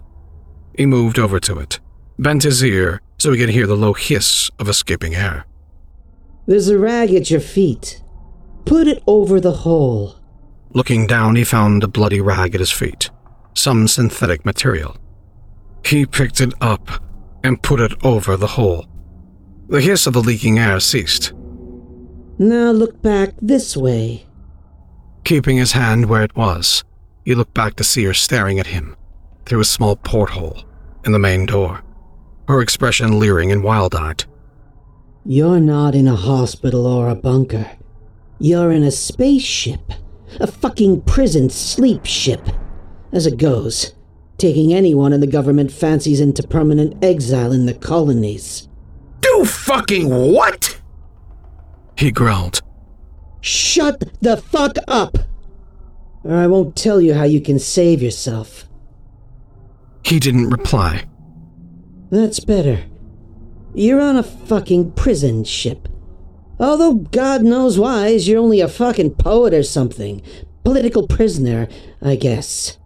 He 0.76 0.84
moved 0.84 1.18
over 1.18 1.40
to 1.40 1.58
it, 1.58 1.80
bent 2.18 2.42
his 2.42 2.62
ear 2.62 3.00
so 3.16 3.32
he 3.32 3.38
could 3.38 3.48
hear 3.48 3.66
the 3.66 3.78
low 3.78 3.94
hiss 3.94 4.50
of 4.58 4.68
escaping 4.68 5.14
air. 5.14 5.46
There's 6.48 6.68
a 6.70 6.78
rag 6.78 7.12
at 7.12 7.30
your 7.30 7.40
feet. 7.40 8.02
Put 8.64 8.88
it 8.88 9.02
over 9.06 9.38
the 9.38 9.52
hole. 9.52 10.16
Looking 10.70 11.06
down, 11.06 11.36
he 11.36 11.44
found 11.44 11.84
a 11.84 11.88
bloody 11.88 12.22
rag 12.22 12.54
at 12.54 12.60
his 12.60 12.70
feet, 12.70 13.10
some 13.54 13.86
synthetic 13.86 14.46
material. 14.46 14.96
He 15.84 16.06
picked 16.06 16.40
it 16.40 16.54
up 16.62 17.04
and 17.44 17.62
put 17.62 17.80
it 17.80 17.92
over 18.02 18.34
the 18.34 18.46
hole. 18.46 18.86
The 19.68 19.82
hiss 19.82 20.06
of 20.06 20.14
the 20.14 20.22
leaking 20.22 20.58
air 20.58 20.80
ceased. 20.80 21.34
Now 22.38 22.70
look 22.70 23.02
back 23.02 23.34
this 23.42 23.76
way. 23.76 24.24
Keeping 25.24 25.58
his 25.58 25.72
hand 25.72 26.06
where 26.06 26.22
it 26.22 26.34
was, 26.34 26.82
he 27.26 27.34
looked 27.34 27.52
back 27.52 27.74
to 27.76 27.84
see 27.84 28.04
her 28.04 28.14
staring 28.14 28.58
at 28.58 28.68
him 28.68 28.96
through 29.44 29.60
a 29.60 29.66
small 29.66 29.96
porthole 29.96 30.64
in 31.04 31.12
the 31.12 31.18
main 31.18 31.44
door, 31.44 31.82
her 32.48 32.62
expression 32.62 33.18
leering 33.18 33.52
and 33.52 33.62
wild 33.62 33.94
eyed. 33.94 34.24
You're 35.30 35.60
not 35.60 35.94
in 35.94 36.08
a 36.08 36.16
hospital 36.16 36.86
or 36.86 37.10
a 37.10 37.14
bunker. 37.14 37.72
You're 38.38 38.72
in 38.72 38.82
a 38.82 38.90
spaceship. 38.90 39.92
A 40.40 40.46
fucking 40.46 41.02
prison 41.02 41.50
sleep 41.50 42.06
ship. 42.06 42.48
As 43.12 43.26
it 43.26 43.36
goes, 43.36 43.92
taking 44.38 44.72
anyone 44.72 45.12
in 45.12 45.20
the 45.20 45.26
government 45.26 45.70
fancies 45.70 46.18
into 46.18 46.48
permanent 46.48 47.04
exile 47.04 47.52
in 47.52 47.66
the 47.66 47.74
colonies. 47.74 48.68
Do 49.20 49.44
fucking 49.44 50.08
what? 50.32 50.80
He 51.98 52.10
growled. 52.10 52.62
Shut 53.42 54.04
the 54.22 54.38
fuck 54.38 54.76
up! 54.88 55.18
Or 56.24 56.36
I 56.36 56.46
won't 56.46 56.74
tell 56.74 57.02
you 57.02 57.12
how 57.12 57.24
you 57.24 57.42
can 57.42 57.58
save 57.58 58.00
yourself. 58.00 58.66
He 60.06 60.20
didn't 60.20 60.48
reply. 60.48 61.04
That's 62.10 62.40
better. 62.40 62.86
You're 63.74 64.00
on 64.00 64.16
a 64.16 64.22
fucking 64.22 64.92
prison 64.92 65.44
ship. 65.44 65.88
Although 66.58 66.94
God 66.94 67.42
knows 67.42 67.78
why, 67.78 68.08
you're 68.08 68.40
only 68.40 68.60
a 68.60 68.68
fucking 68.68 69.14
poet 69.14 69.54
or 69.54 69.62
something. 69.62 70.22
Political 70.64 71.06
prisoner, 71.06 71.68
I 72.02 72.16
guess. 72.16 72.78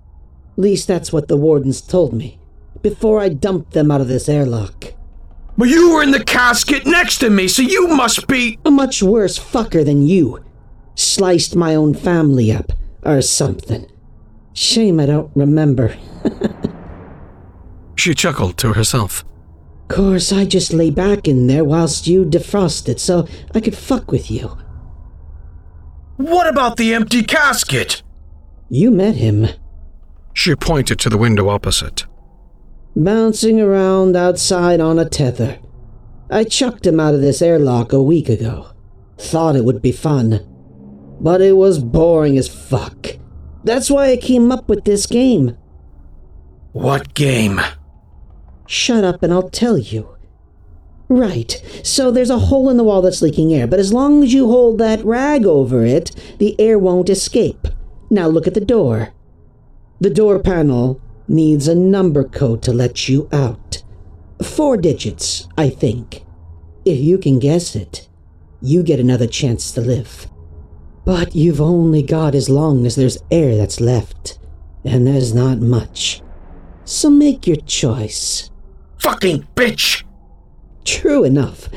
At 0.52 0.62
least 0.62 0.86
that's 0.86 1.12
what 1.12 1.28
the 1.28 1.36
wardens 1.36 1.80
told 1.80 2.12
me. 2.12 2.38
Before 2.82 3.20
I 3.20 3.30
dumped 3.30 3.72
them 3.72 3.90
out 3.90 4.00
of 4.00 4.08
this 4.08 4.28
airlock. 4.28 4.92
But 5.56 5.68
you 5.68 5.94
were 5.94 6.02
in 6.02 6.10
the 6.10 6.24
casket 6.24 6.86
next 6.86 7.18
to 7.18 7.30
me, 7.30 7.48
so 7.48 7.62
you 7.62 7.88
must 7.88 8.26
be. 8.26 8.58
A 8.64 8.70
much 8.70 9.02
worse 9.02 9.38
fucker 9.38 9.84
than 9.84 10.02
you. 10.02 10.44
Sliced 10.94 11.56
my 11.56 11.74
own 11.74 11.94
family 11.94 12.52
up, 12.52 12.72
or 13.02 13.22
something. 13.22 13.86
Shame 14.52 15.00
I 15.00 15.06
don't 15.06 15.30
remember. 15.34 15.96
She 18.02 18.14
chuckled 18.14 18.58
to 18.58 18.72
herself. 18.72 19.24
Course, 19.92 20.32
I 20.32 20.46
just 20.46 20.72
lay 20.72 20.90
back 20.90 21.28
in 21.28 21.48
there 21.48 21.64
whilst 21.64 22.06
you 22.06 22.24
defrosted 22.24 22.98
so 22.98 23.28
I 23.54 23.60
could 23.60 23.76
fuck 23.76 24.10
with 24.10 24.30
you. 24.30 24.56
What 26.16 26.48
about 26.48 26.78
the 26.78 26.94
empty 26.94 27.22
casket? 27.22 28.02
You 28.70 28.90
met 28.90 29.16
him. 29.16 29.48
She 30.32 30.54
pointed 30.54 30.98
to 31.00 31.10
the 31.10 31.18
window 31.18 31.50
opposite. 31.50 32.06
Bouncing 32.96 33.60
around 33.60 34.16
outside 34.16 34.80
on 34.80 34.98
a 34.98 35.06
tether. 35.06 35.58
I 36.30 36.44
chucked 36.44 36.86
him 36.86 36.98
out 36.98 37.14
of 37.14 37.20
this 37.20 37.42
airlock 37.42 37.92
a 37.92 38.02
week 38.02 38.30
ago. 38.30 38.72
Thought 39.18 39.56
it 39.56 39.64
would 39.66 39.82
be 39.82 39.92
fun. 39.92 40.40
But 41.20 41.42
it 41.42 41.52
was 41.52 41.78
boring 41.78 42.38
as 42.38 42.48
fuck. 42.48 43.08
That's 43.62 43.90
why 43.90 44.12
I 44.12 44.16
came 44.16 44.50
up 44.50 44.70
with 44.70 44.84
this 44.84 45.04
game. 45.04 45.58
What 46.72 47.12
game? 47.12 47.60
Shut 48.72 49.04
up 49.04 49.22
and 49.22 49.30
I'll 49.30 49.50
tell 49.50 49.76
you. 49.76 50.16
Right, 51.06 51.62
so 51.84 52.10
there's 52.10 52.30
a 52.30 52.38
hole 52.38 52.70
in 52.70 52.78
the 52.78 52.84
wall 52.84 53.02
that's 53.02 53.20
leaking 53.20 53.52
air, 53.52 53.66
but 53.66 53.78
as 53.78 53.92
long 53.92 54.22
as 54.22 54.32
you 54.32 54.46
hold 54.46 54.78
that 54.78 55.04
rag 55.04 55.44
over 55.44 55.84
it, 55.84 56.10
the 56.38 56.58
air 56.58 56.78
won't 56.78 57.10
escape. 57.10 57.68
Now 58.08 58.28
look 58.28 58.46
at 58.46 58.54
the 58.54 58.62
door. 58.62 59.12
The 60.00 60.08
door 60.08 60.38
panel 60.38 61.02
needs 61.28 61.68
a 61.68 61.74
number 61.74 62.24
code 62.24 62.62
to 62.62 62.72
let 62.72 63.10
you 63.10 63.28
out. 63.30 63.82
Four 64.42 64.78
digits, 64.78 65.46
I 65.58 65.68
think. 65.68 66.24
If 66.86 66.98
you 66.98 67.18
can 67.18 67.40
guess 67.40 67.76
it, 67.76 68.08
you 68.62 68.82
get 68.82 68.98
another 68.98 69.26
chance 69.26 69.70
to 69.72 69.82
live. 69.82 70.28
But 71.04 71.34
you've 71.34 71.60
only 71.60 72.02
got 72.02 72.34
as 72.34 72.48
long 72.48 72.86
as 72.86 72.96
there's 72.96 73.18
air 73.30 73.54
that's 73.54 73.82
left, 73.82 74.38
and 74.82 75.06
there's 75.06 75.34
not 75.34 75.58
much. 75.58 76.22
So 76.86 77.10
make 77.10 77.46
your 77.46 77.56
choice. 77.56 78.48
Fucking 79.02 79.48
bitch! 79.56 80.04
True 80.84 81.24
enough. 81.24 81.68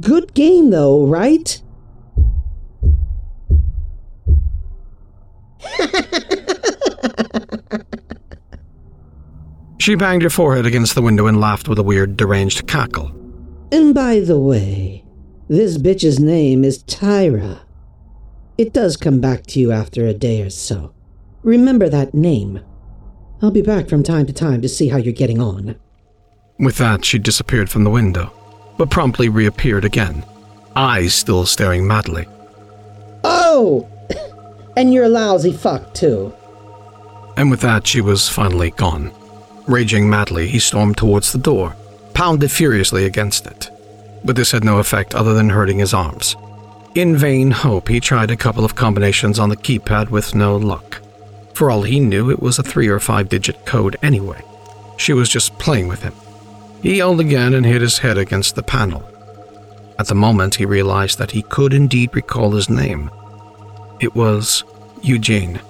Good 0.00 0.34
game, 0.34 0.70
though, 0.70 1.06
right? 1.06 1.62
She 9.78 9.94
banged 9.94 10.22
her 10.22 10.30
forehead 10.30 10.66
against 10.66 10.96
the 10.96 11.02
window 11.02 11.28
and 11.28 11.40
laughed 11.40 11.68
with 11.68 11.78
a 11.78 11.84
weird, 11.84 12.16
deranged 12.16 12.66
cackle. 12.66 13.12
And 13.70 13.94
by 13.94 14.18
the 14.18 14.40
way, 14.40 15.04
this 15.48 15.78
bitch's 15.78 16.18
name 16.18 16.64
is 16.64 16.82
Tyra. 16.82 17.60
It 18.58 18.72
does 18.72 18.96
come 18.96 19.20
back 19.20 19.46
to 19.48 19.60
you 19.60 19.70
after 19.70 20.06
a 20.06 20.14
day 20.14 20.42
or 20.42 20.50
so. 20.50 20.94
Remember 21.44 21.88
that 21.88 22.12
name. 22.12 22.60
I'll 23.40 23.52
be 23.52 23.62
back 23.62 23.88
from 23.88 24.02
time 24.02 24.26
to 24.26 24.32
time 24.32 24.62
to 24.62 24.68
see 24.68 24.88
how 24.88 24.98
you're 24.98 25.12
getting 25.12 25.40
on. 25.40 25.76
With 26.62 26.78
that, 26.78 27.04
she 27.04 27.18
disappeared 27.18 27.68
from 27.68 27.82
the 27.82 27.90
window, 27.90 28.32
but 28.78 28.88
promptly 28.88 29.28
reappeared 29.28 29.84
again, 29.84 30.24
eyes 30.76 31.12
still 31.12 31.44
staring 31.44 31.84
madly. 31.84 32.28
Oh! 33.24 33.88
and 34.76 34.94
you're 34.94 35.06
a 35.06 35.08
lousy 35.08 35.52
fuck, 35.52 35.92
too. 35.92 36.32
And 37.36 37.50
with 37.50 37.62
that, 37.62 37.88
she 37.88 38.00
was 38.00 38.28
finally 38.28 38.70
gone. 38.70 39.10
Raging 39.66 40.08
madly, 40.08 40.46
he 40.46 40.60
stormed 40.60 40.96
towards 40.96 41.32
the 41.32 41.38
door, 41.38 41.74
pounded 42.14 42.52
furiously 42.52 43.06
against 43.06 43.44
it. 43.44 43.68
But 44.24 44.36
this 44.36 44.52
had 44.52 44.62
no 44.62 44.78
effect 44.78 45.16
other 45.16 45.34
than 45.34 45.50
hurting 45.50 45.80
his 45.80 45.92
arms. 45.92 46.36
In 46.94 47.16
vain 47.16 47.50
hope, 47.50 47.88
he 47.88 47.98
tried 47.98 48.30
a 48.30 48.36
couple 48.36 48.64
of 48.64 48.76
combinations 48.76 49.40
on 49.40 49.48
the 49.48 49.56
keypad 49.56 50.10
with 50.10 50.36
no 50.36 50.56
luck. 50.56 51.00
For 51.54 51.72
all 51.72 51.82
he 51.82 51.98
knew, 51.98 52.30
it 52.30 52.40
was 52.40 52.60
a 52.60 52.62
three 52.62 52.86
or 52.86 53.00
five 53.00 53.28
digit 53.28 53.66
code 53.66 53.96
anyway. 54.00 54.42
She 54.96 55.12
was 55.12 55.28
just 55.28 55.58
playing 55.58 55.88
with 55.88 56.04
him. 56.04 56.12
He 56.82 56.96
yelled 56.96 57.20
again 57.20 57.54
and 57.54 57.64
hit 57.64 57.80
his 57.80 57.98
head 57.98 58.18
against 58.18 58.56
the 58.56 58.62
panel. 58.62 59.08
At 60.00 60.08
the 60.08 60.16
moment, 60.16 60.56
he 60.56 60.64
realized 60.64 61.18
that 61.18 61.30
he 61.30 61.42
could 61.42 61.72
indeed 61.72 62.10
recall 62.12 62.50
his 62.50 62.68
name. 62.68 63.08
It 64.00 64.16
was 64.16 64.64
Eugene. 65.00 65.60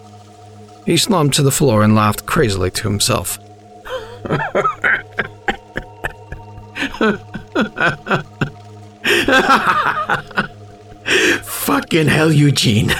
He 0.87 0.96
slumped 0.96 1.37
to 1.37 1.42
the 1.42 1.51
floor 1.51 1.83
and 1.83 1.94
laughed 1.94 2.25
crazily 2.25 2.70
to 2.70 2.88
himself. 2.88 3.38
Fucking 11.42 12.07
hell, 12.07 12.33
Eugene. 12.33 12.92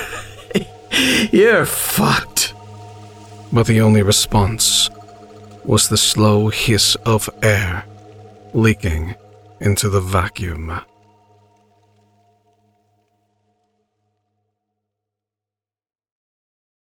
You're 1.31 1.65
fucked. 1.65 2.53
But 3.51 3.67
the 3.67 3.81
only 3.81 4.03
response 4.03 4.91
was 5.65 5.89
the 5.89 5.97
slow 5.97 6.49
hiss 6.51 6.95
of 7.07 7.31
air 7.43 7.85
leaking 8.55 9.15
into 9.61 9.89
the 9.89 10.01
vacuum. 10.01 10.81